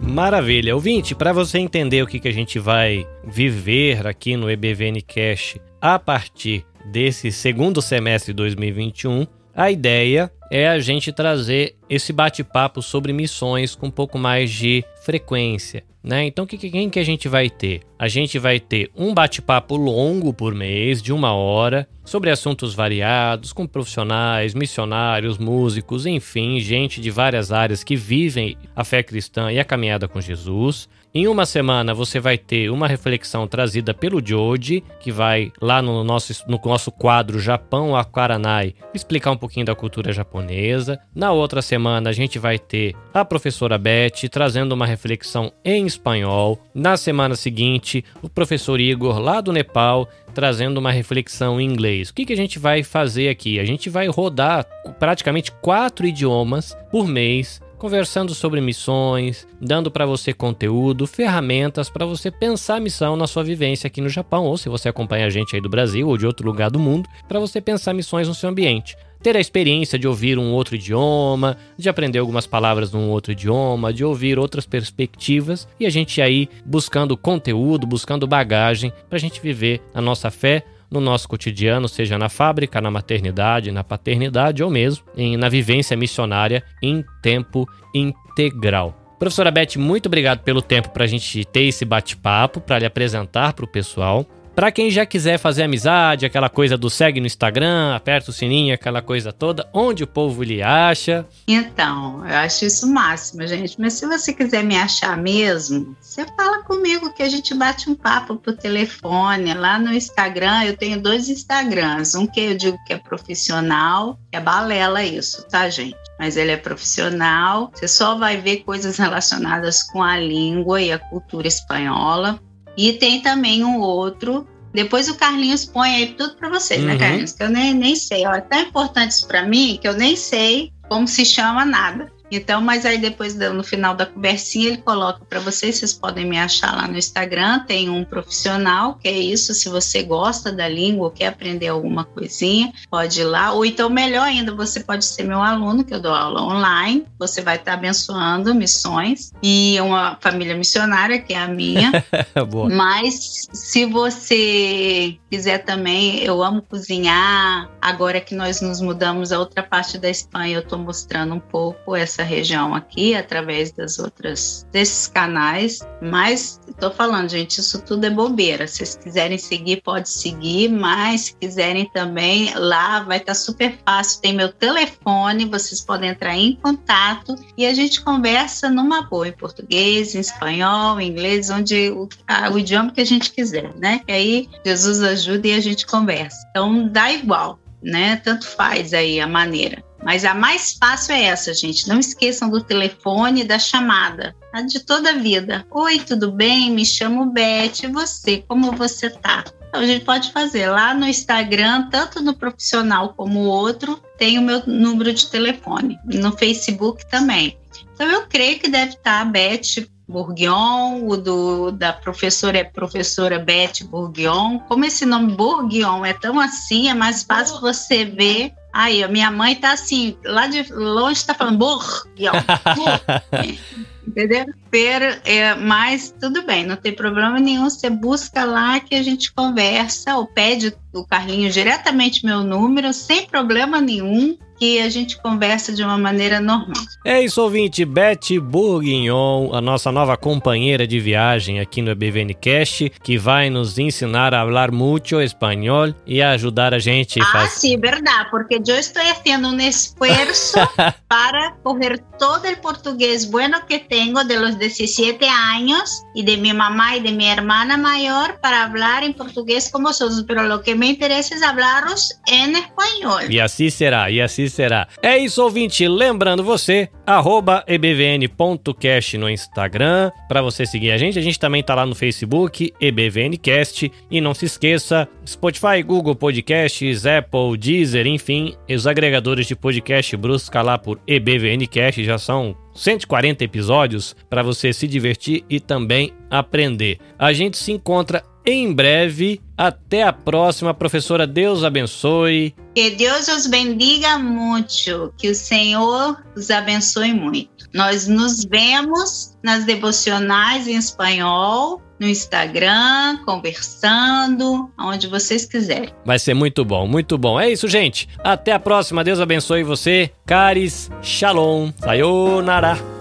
Maravilha. 0.00 0.74
Ouvinte, 0.74 1.14
para 1.14 1.32
você 1.32 1.58
entender 1.58 2.02
o 2.02 2.06
que, 2.06 2.20
que 2.20 2.28
a 2.28 2.32
gente 2.32 2.58
vai 2.58 3.06
viver 3.24 4.06
aqui 4.06 4.36
no 4.36 4.50
EBVN 4.50 5.00
Cash 5.02 5.56
a 5.80 5.98
partir 5.98 6.66
desse 6.84 7.32
segundo 7.32 7.80
semestre 7.80 8.32
de 8.32 8.36
2021, 8.36 9.26
a 9.54 9.70
ideia 9.70 10.30
é 10.56 10.68
a 10.68 10.78
gente 10.78 11.12
trazer 11.12 11.74
esse 11.90 12.12
bate-papo 12.12 12.80
sobre 12.80 13.12
missões 13.12 13.74
com 13.74 13.88
um 13.88 13.90
pouco 13.90 14.16
mais 14.16 14.52
de 14.52 14.84
frequência. 15.02 15.82
Né? 16.00 16.26
Então, 16.26 16.46
que, 16.46 16.56
quem 16.56 16.88
que 16.88 17.00
a 17.00 17.04
gente 17.04 17.28
vai 17.28 17.50
ter? 17.50 17.80
A 17.98 18.06
gente 18.06 18.38
vai 18.38 18.60
ter 18.60 18.88
um 18.94 19.12
bate-papo 19.12 19.74
longo 19.74 20.32
por 20.32 20.54
mês, 20.54 21.02
de 21.02 21.12
uma 21.12 21.32
hora, 21.32 21.88
sobre 22.04 22.30
assuntos 22.30 22.72
variados, 22.72 23.52
com 23.52 23.66
profissionais, 23.66 24.54
missionários, 24.54 25.38
músicos, 25.38 26.06
enfim, 26.06 26.60
gente 26.60 27.00
de 27.00 27.10
várias 27.10 27.50
áreas 27.50 27.82
que 27.82 27.96
vivem 27.96 28.56
a 28.76 28.84
fé 28.84 29.02
cristã 29.02 29.50
e 29.50 29.58
a 29.58 29.64
caminhada 29.64 30.06
com 30.06 30.20
Jesus. 30.20 30.88
Em 31.16 31.28
uma 31.28 31.46
semana 31.46 31.94
você 31.94 32.18
vai 32.18 32.36
ter 32.36 32.68
uma 32.70 32.88
reflexão 32.88 33.46
trazida 33.46 33.94
pelo 33.94 34.20
Joji, 34.20 34.82
que 34.98 35.12
vai 35.12 35.52
lá 35.62 35.80
no 35.80 36.02
nosso, 36.02 36.42
no 36.48 36.60
nosso 36.64 36.90
quadro 36.90 37.38
Japão 37.38 37.94
Aquaranai 37.94 38.74
explicar 38.92 39.30
um 39.30 39.36
pouquinho 39.36 39.64
da 39.64 39.76
cultura 39.76 40.12
japonesa. 40.12 40.98
Na 41.14 41.30
outra 41.30 41.62
semana 41.62 42.10
a 42.10 42.12
gente 42.12 42.36
vai 42.36 42.58
ter 42.58 42.96
a 43.14 43.24
professora 43.24 43.78
Beth 43.78 44.28
trazendo 44.28 44.72
uma 44.72 44.86
reflexão 44.86 45.52
em 45.64 45.86
espanhol. 45.86 46.58
Na 46.74 46.96
semana 46.96 47.36
seguinte, 47.36 48.04
o 48.20 48.28
professor 48.28 48.80
Igor 48.80 49.20
lá 49.20 49.40
do 49.40 49.52
Nepal 49.52 50.08
trazendo 50.34 50.78
uma 50.78 50.90
reflexão 50.90 51.60
em 51.60 51.64
inglês. 51.64 52.10
O 52.10 52.14
que, 52.14 52.26
que 52.26 52.32
a 52.32 52.36
gente 52.36 52.58
vai 52.58 52.82
fazer 52.82 53.28
aqui? 53.28 53.60
A 53.60 53.64
gente 53.64 53.88
vai 53.88 54.08
rodar 54.08 54.66
praticamente 54.98 55.52
quatro 55.52 56.04
idiomas 56.04 56.76
por 56.90 57.06
mês 57.06 57.62
conversando 57.84 58.34
sobre 58.34 58.62
missões, 58.62 59.46
dando 59.60 59.90
para 59.90 60.06
você 60.06 60.32
conteúdo, 60.32 61.06
ferramentas 61.06 61.90
para 61.90 62.06
você 62.06 62.30
pensar 62.30 62.76
a 62.76 62.80
missão 62.80 63.14
na 63.14 63.26
sua 63.26 63.44
vivência 63.44 63.86
aqui 63.86 64.00
no 64.00 64.08
Japão, 64.08 64.46
ou 64.46 64.56
se 64.56 64.70
você 64.70 64.88
acompanha 64.88 65.26
a 65.26 65.28
gente 65.28 65.54
aí 65.54 65.60
do 65.60 65.68
Brasil 65.68 66.08
ou 66.08 66.16
de 66.16 66.26
outro 66.26 66.46
lugar 66.46 66.70
do 66.70 66.78
mundo, 66.78 67.06
para 67.28 67.38
você 67.38 67.60
pensar 67.60 67.92
missões 67.92 68.26
no 68.26 68.34
seu 68.34 68.48
ambiente. 68.48 68.96
Ter 69.22 69.36
a 69.36 69.40
experiência 69.40 69.98
de 69.98 70.08
ouvir 70.08 70.38
um 70.38 70.52
outro 70.52 70.76
idioma, 70.76 71.58
de 71.76 71.90
aprender 71.90 72.20
algumas 72.20 72.46
palavras 72.46 72.90
num 72.90 73.10
outro 73.10 73.32
idioma, 73.32 73.92
de 73.92 74.02
ouvir 74.02 74.38
outras 74.38 74.64
perspectivas 74.64 75.68
e 75.78 75.84
a 75.84 75.90
gente 75.90 76.22
aí 76.22 76.48
buscando 76.64 77.18
conteúdo, 77.18 77.86
buscando 77.86 78.26
bagagem 78.26 78.94
para 79.10 79.18
a 79.18 79.20
gente 79.20 79.42
viver 79.42 79.82
a 79.92 80.00
nossa 80.00 80.30
fé 80.30 80.64
no 81.00 81.06
nosso 81.06 81.28
cotidiano, 81.28 81.88
seja 81.88 82.18
na 82.18 82.28
fábrica, 82.28 82.80
na 82.80 82.90
maternidade, 82.90 83.70
na 83.70 83.84
paternidade 83.84 84.62
ou 84.62 84.70
mesmo 84.70 85.04
em, 85.16 85.36
na 85.36 85.48
vivência 85.48 85.96
missionária 85.96 86.62
em 86.82 87.04
tempo 87.22 87.68
integral. 87.94 89.16
Professora 89.18 89.50
Beth, 89.50 89.76
muito 89.76 90.06
obrigado 90.06 90.40
pelo 90.40 90.60
tempo 90.60 90.90
para 90.90 91.04
a 91.04 91.06
gente 91.06 91.44
ter 91.44 91.62
esse 91.62 91.84
bate-papo, 91.84 92.60
para 92.60 92.78
lhe 92.78 92.86
apresentar 92.86 93.52
para 93.52 93.64
o 93.64 93.68
pessoal. 93.68 94.26
Para 94.54 94.70
quem 94.70 94.88
já 94.88 95.04
quiser 95.04 95.36
fazer 95.36 95.64
amizade, 95.64 96.24
aquela 96.24 96.48
coisa 96.48 96.78
do 96.78 96.88
segue 96.88 97.18
no 97.18 97.26
Instagram, 97.26 97.92
aperta 97.92 98.30
o 98.30 98.32
sininho, 98.32 98.72
aquela 98.72 99.02
coisa 99.02 99.32
toda, 99.32 99.68
onde 99.72 100.04
o 100.04 100.06
povo 100.06 100.44
lhe 100.44 100.62
acha? 100.62 101.26
Então, 101.48 102.24
eu 102.24 102.36
acho 102.36 102.64
isso 102.64 102.86
o 102.86 102.92
máximo, 102.92 103.44
gente. 103.48 103.80
Mas 103.80 103.94
se 103.94 104.06
você 104.06 104.32
quiser 104.32 104.62
me 104.62 104.76
achar 104.76 105.18
mesmo, 105.18 105.96
você 106.00 106.24
fala 106.36 106.62
comigo 106.62 107.12
que 107.12 107.24
a 107.24 107.28
gente 107.28 107.52
bate 107.52 107.90
um 107.90 107.96
papo 107.96 108.36
por 108.36 108.56
telefone. 108.56 109.54
Lá 109.54 109.76
no 109.76 109.92
Instagram, 109.92 110.62
eu 110.64 110.76
tenho 110.76 111.02
dois 111.02 111.28
Instagrams. 111.28 112.14
Um 112.14 112.24
que 112.24 112.40
eu 112.40 112.56
digo 112.56 112.78
que 112.86 112.92
é 112.92 112.98
profissional, 112.98 114.20
que 114.30 114.36
é 114.36 114.40
balela 114.40 115.02
isso, 115.02 115.44
tá, 115.48 115.68
gente? 115.68 115.96
Mas 116.16 116.36
ele 116.36 116.52
é 116.52 116.56
profissional. 116.56 117.72
Você 117.74 117.88
só 117.88 118.16
vai 118.16 118.36
ver 118.36 118.58
coisas 118.58 118.98
relacionadas 118.98 119.82
com 119.82 120.00
a 120.00 120.16
língua 120.16 120.80
e 120.80 120.92
a 120.92 120.98
cultura 120.98 121.48
espanhola. 121.48 122.38
E 122.76 122.92
tem 122.94 123.20
também 123.20 123.64
um 123.64 123.78
outro 123.80 124.46
Depois 124.72 125.08
o 125.08 125.14
Carlinhos 125.14 125.64
põe 125.64 125.94
aí 125.94 126.06
tudo 126.14 126.34
para 126.34 126.48
vocês, 126.48 126.80
né, 126.82 126.94
Uhum. 126.94 126.98
né, 126.98 127.04
Carlinhos? 127.06 127.32
Que 127.32 127.44
eu 127.44 127.48
nem, 127.48 127.72
nem 127.72 127.94
sei. 127.94 128.26
Ó, 128.26 128.34
é 128.34 128.40
tão 128.40 128.60
importante 128.60 129.12
isso 129.12 129.28
para 129.28 129.44
mim 129.44 129.78
que 129.80 129.86
eu 129.86 129.94
nem 129.94 130.16
sei 130.16 130.72
como 130.88 131.06
se 131.06 131.24
chama 131.24 131.64
nada. 131.64 132.10
Então, 132.34 132.60
mas 132.60 132.84
aí 132.84 132.98
depois 132.98 133.34
no 133.34 133.62
final 133.62 133.94
da 133.94 134.06
conversinha 134.06 134.68
ele 134.68 134.78
coloca 134.78 135.24
para 135.24 135.40
vocês, 135.40 135.76
vocês 135.76 135.92
podem 135.92 136.26
me 136.26 136.38
achar 136.38 136.74
lá 136.74 136.88
no 136.88 136.98
Instagram, 136.98 137.60
tem 137.60 137.88
um 137.88 138.04
profissional, 138.04 138.94
que 138.94 139.08
é 139.08 139.18
isso, 139.18 139.54
se 139.54 139.68
você 139.68 140.02
gosta 140.02 140.50
da 140.50 140.68
língua 140.68 141.06
ou 141.06 141.10
quer 141.10 141.28
aprender 141.28 141.68
alguma 141.68 142.04
coisinha, 142.04 142.72
pode 142.90 143.20
ir 143.20 143.24
lá, 143.24 143.52
ou 143.52 143.64
então 143.64 143.88
melhor 143.88 144.24
ainda, 144.24 144.54
você 144.54 144.80
pode 144.80 145.04
ser 145.04 145.24
meu 145.24 145.40
aluno, 145.40 145.84
que 145.84 145.94
eu 145.94 146.00
dou 146.00 146.14
aula 146.14 146.42
online, 146.42 147.06
você 147.18 147.40
vai 147.40 147.56
estar 147.56 147.74
abençoando 147.74 148.54
missões 148.54 149.32
e 149.42 149.78
uma 149.80 150.16
família 150.20 150.56
missionária, 150.56 151.20
que 151.20 151.32
é 151.32 151.38
a 151.38 151.48
minha, 151.48 151.92
mas 152.70 153.48
se 153.52 153.86
você 153.86 155.18
quiser 155.30 155.58
também, 155.58 156.18
eu 156.20 156.42
amo 156.42 156.62
cozinhar. 156.62 157.70
Agora 157.80 158.20
que 158.20 158.34
nós 158.34 158.60
nos 158.60 158.80
mudamos 158.80 159.32
a 159.32 159.38
outra 159.38 159.62
parte 159.62 159.98
da 159.98 160.08
Espanha, 160.08 160.56
eu 160.56 160.60
estou 160.60 160.78
mostrando 160.78 161.34
um 161.34 161.40
pouco 161.40 161.94
essa 161.94 162.23
região 162.24 162.74
aqui 162.74 163.14
através 163.14 163.70
das 163.72 163.98
outras 163.98 164.66
desses 164.72 165.06
canais. 165.06 165.80
Mas 166.02 166.60
estou 166.68 166.90
falando, 166.90 167.28
gente, 167.28 167.58
isso 167.58 167.80
tudo 167.82 168.04
é 168.04 168.10
bobeira. 168.10 168.66
Se 168.66 168.78
vocês 168.78 168.96
quiserem 168.96 169.38
seguir, 169.38 169.82
pode 169.82 170.08
seguir, 170.08 170.68
mas 170.68 171.22
se 171.22 171.36
quiserem 171.36 171.88
também, 171.92 172.52
lá 172.54 173.00
vai 173.00 173.18
estar 173.18 173.34
super 173.34 173.78
fácil. 173.84 174.20
Tem 174.20 174.32
meu 174.32 174.52
telefone, 174.52 175.44
vocês 175.44 175.80
podem 175.80 176.10
entrar 176.10 176.36
em 176.36 176.56
contato 176.56 177.36
e 177.56 177.66
a 177.66 177.74
gente 177.74 178.02
conversa 178.02 178.68
numa 178.68 179.02
boa 179.02 179.28
em 179.28 179.32
português, 179.32 180.14
em 180.14 180.20
espanhol, 180.20 181.00
em 181.00 181.08
inglês, 181.08 181.50
onde 181.50 181.90
o, 181.90 182.08
a, 182.26 182.50
o 182.50 182.58
idioma 182.58 182.92
que 182.92 183.00
a 183.00 183.06
gente 183.06 183.32
quiser, 183.32 183.74
né? 183.76 184.00
Que 184.06 184.12
aí 184.12 184.48
Jesus 184.64 185.02
ajuda 185.02 185.48
e 185.48 185.52
a 185.52 185.60
gente 185.60 185.86
conversa. 185.86 186.46
Então 186.50 186.88
dá 186.88 187.12
igual, 187.12 187.58
né? 187.84 188.16
Tanto 188.16 188.48
faz 188.48 188.92
aí 188.92 189.20
a 189.20 189.26
maneira. 189.26 189.84
Mas 190.02 190.24
a 190.24 190.34
mais 190.34 190.72
fácil 190.72 191.14
é 191.14 191.24
essa, 191.24 191.54
gente. 191.54 191.88
Não 191.88 191.98
esqueçam 191.98 192.50
do 192.50 192.62
telefone 192.62 193.40
e 193.40 193.44
da 193.44 193.58
chamada. 193.58 194.34
A 194.52 194.60
de 194.60 194.80
toda 194.80 195.10
a 195.10 195.18
vida. 195.18 195.66
Oi, 195.70 195.98
tudo 196.00 196.30
bem? 196.30 196.70
Me 196.70 196.84
chamo 196.84 197.32
Beth. 197.32 197.84
E 197.84 197.86
você? 197.86 198.44
Como 198.46 198.72
você 198.72 199.08
tá? 199.08 199.44
Então, 199.68 199.80
a 199.80 199.86
gente 199.86 200.04
pode 200.04 200.30
fazer 200.30 200.68
lá 200.68 200.94
no 200.94 201.06
Instagram, 201.06 201.88
tanto 201.90 202.22
no 202.22 202.34
profissional 202.34 203.14
como 203.14 203.40
o 203.40 203.46
outro, 203.46 204.00
tem 204.18 204.38
o 204.38 204.42
meu 204.42 204.62
número 204.66 205.12
de 205.12 205.26
telefone. 205.26 205.98
No 206.04 206.36
Facebook 206.36 207.08
também. 207.08 207.58
Então, 207.94 208.06
eu 208.06 208.26
creio 208.28 208.60
que 208.60 208.68
deve 208.68 208.92
estar 208.92 209.22
a 209.22 209.24
Beth 209.24 209.88
Bourguignon, 210.06 211.06
o 211.08 211.16
do, 211.16 211.70
da 211.70 211.92
professora 211.92 212.58
é 212.58 212.64
professora 212.64 213.38
Beth 213.38 213.84
Bourguignon. 213.84 214.58
Como 214.60 214.84
esse 214.84 215.06
nome 215.06 215.34
Bourguignon 215.34 216.04
é 216.04 216.12
tão 216.12 216.38
assim, 216.38 216.88
é 216.88 216.94
mais 216.94 217.22
fácil 217.22 217.60
você 217.60 218.04
ver. 218.04 218.52
Aí, 218.72 219.04
a 219.04 219.08
minha 219.08 219.30
mãe 219.30 219.54
tá 219.54 219.72
assim, 219.72 220.16
lá 220.24 220.46
de 220.46 220.70
longe 220.72 221.24
tá 221.24 221.32
falando 221.34 221.58
Bourguignon. 221.58 222.32
Entendeu? 224.06 224.46
Pero, 224.70 225.04
é, 225.24 225.54
mas 225.54 226.14
tudo 226.20 226.42
bem, 226.42 226.66
não 226.66 226.76
tem 226.76 226.92
problema 226.92 227.40
nenhum. 227.40 227.70
Você 227.70 227.88
busca 227.88 228.44
lá 228.44 228.78
que 228.78 228.94
a 228.94 229.02
gente 229.02 229.32
conversa 229.32 230.16
ou 230.16 230.26
pede 230.26 230.76
o 230.92 231.04
Carlinho 231.04 231.50
diretamente 231.50 232.24
meu 232.24 232.42
número, 232.42 232.92
sem 232.92 233.26
problema 233.26 233.80
nenhum 233.80 234.36
que 234.64 234.80
a 234.80 234.88
gente 234.88 235.18
conversa 235.20 235.72
de 235.74 235.82
uma 235.82 235.98
maneira 235.98 236.40
normal. 236.40 236.72
É 237.04 237.20
isso, 237.20 237.42
ouvinte. 237.42 237.84
Beth 237.84 238.40
Bourguignon, 238.40 239.52
a 239.54 239.60
nossa 239.60 239.92
nova 239.92 240.16
companheira 240.16 240.86
de 240.86 240.98
viagem 240.98 241.60
aqui 241.60 241.82
no 241.82 241.90
EBVN 241.90 242.32
Cast, 242.34 242.90
que 243.02 243.18
vai 243.18 243.50
nos 243.50 243.78
ensinar 243.78 244.32
a 244.32 244.42
falar 244.44 244.70
muito 244.72 245.20
espanhol 245.20 245.94
e 246.06 246.22
a 246.22 246.30
ajudar 246.30 246.72
a 246.72 246.78
gente. 246.78 247.20
Ah, 247.20 247.26
faz- 247.32 247.52
sí, 247.60 247.76
verdad, 247.76 248.26
porque 248.30 248.58
yo 248.64 248.74
estoy 248.74 249.06
haciendo 249.08 249.50
un 249.50 249.60
esfuerzo 249.60 250.58
para 251.08 251.56
coger 251.62 251.98
todo 252.18 252.44
el 252.46 252.56
portugués 252.56 253.30
bueno 253.30 253.66
que 253.68 253.78
tengo 253.80 254.24
de 254.24 254.38
los 254.40 254.58
17 254.58 255.26
años 255.28 256.02
y 256.14 256.24
de 256.24 256.36
mi 256.38 256.54
mamá 256.54 256.96
y 256.96 257.00
de 257.00 257.12
mi 257.12 257.26
hermana 257.28 257.76
mayor 257.76 258.38
para 258.40 258.64
hablar 258.64 259.04
en 259.04 259.12
portugués 259.12 259.68
con 259.70 259.82
vosotros, 259.82 260.24
pero 260.26 260.44
lo 260.44 260.62
que 260.62 260.74
me 260.74 260.86
interesa 260.86 261.34
es 261.34 261.42
hablaros 261.42 262.14
en 262.26 262.56
español. 262.56 263.24
E 263.30 263.40
assim 263.40 263.68
será, 263.70 264.10
e 264.10 264.20
assim 264.22 264.48
será. 264.54 264.88
É 265.02 265.18
isso, 265.18 265.42
ouvinte. 265.42 265.86
Lembrando 265.86 266.44
você, 266.44 266.88
arroba 267.06 267.64
ebvn.cast 267.66 269.18
no 269.18 269.28
Instagram, 269.28 270.10
para 270.28 270.40
você 270.40 270.64
seguir 270.64 270.92
a 270.92 270.98
gente. 270.98 271.18
A 271.18 271.22
gente 271.22 271.38
também 271.38 271.62
tá 271.62 271.74
lá 271.74 271.84
no 271.84 271.94
Facebook, 271.94 272.72
ebvncast. 272.80 273.90
E 274.10 274.20
não 274.20 274.32
se 274.32 274.46
esqueça, 274.46 275.08
Spotify, 275.26 275.82
Google 275.84 276.14
Podcasts, 276.14 277.04
Apple, 277.04 277.58
Deezer, 277.58 278.06
enfim, 278.06 278.54
os 278.68 278.86
agregadores 278.86 279.46
de 279.46 279.56
podcast, 279.56 280.16
busca 280.16 280.62
lá 280.62 280.78
por 280.78 281.00
ebvncast, 281.06 282.04
já 282.04 282.18
são 282.18 282.56
140 282.74 283.44
episódios 283.44 284.16
para 284.28 284.42
você 284.42 284.72
se 284.72 284.86
divertir 284.86 285.44
e 285.48 285.60
também 285.60 286.12
aprender. 286.30 286.98
A 287.18 287.32
gente 287.32 287.56
se 287.56 287.72
encontra 287.72 288.22
em 288.44 288.72
breve. 288.72 289.40
Até 289.56 290.02
a 290.02 290.12
próxima, 290.12 290.74
professora. 290.74 291.26
Deus 291.26 291.62
abençoe. 291.62 292.54
Que 292.74 292.90
Deus 292.90 293.28
os 293.28 293.46
bendiga 293.46 294.18
muito, 294.18 295.14
que 295.16 295.30
o 295.30 295.34
Senhor 295.34 296.22
os 296.36 296.50
abençoe 296.50 297.14
muito. 297.14 297.68
Nós 297.72 298.06
nos 298.08 298.44
vemos 298.44 299.36
nas 299.42 299.64
devocionais 299.64 300.66
em 300.66 300.76
espanhol, 300.76 301.80
no 301.98 302.06
Instagram, 302.08 303.18
conversando, 303.24 304.70
onde 304.78 305.06
vocês 305.06 305.46
quiserem. 305.46 305.90
Vai 306.04 306.18
ser 306.18 306.34
muito 306.34 306.64
bom, 306.64 306.86
muito 306.86 307.16
bom. 307.16 307.38
É 307.38 307.50
isso, 307.50 307.68
gente. 307.68 308.08
Até 308.18 308.52
a 308.52 308.58
próxima. 308.58 309.04
Deus 309.04 309.20
abençoe 309.20 309.62
você. 309.62 310.10
Caris, 310.26 310.90
Shalom. 311.02 311.70
Sayonara. 311.78 312.93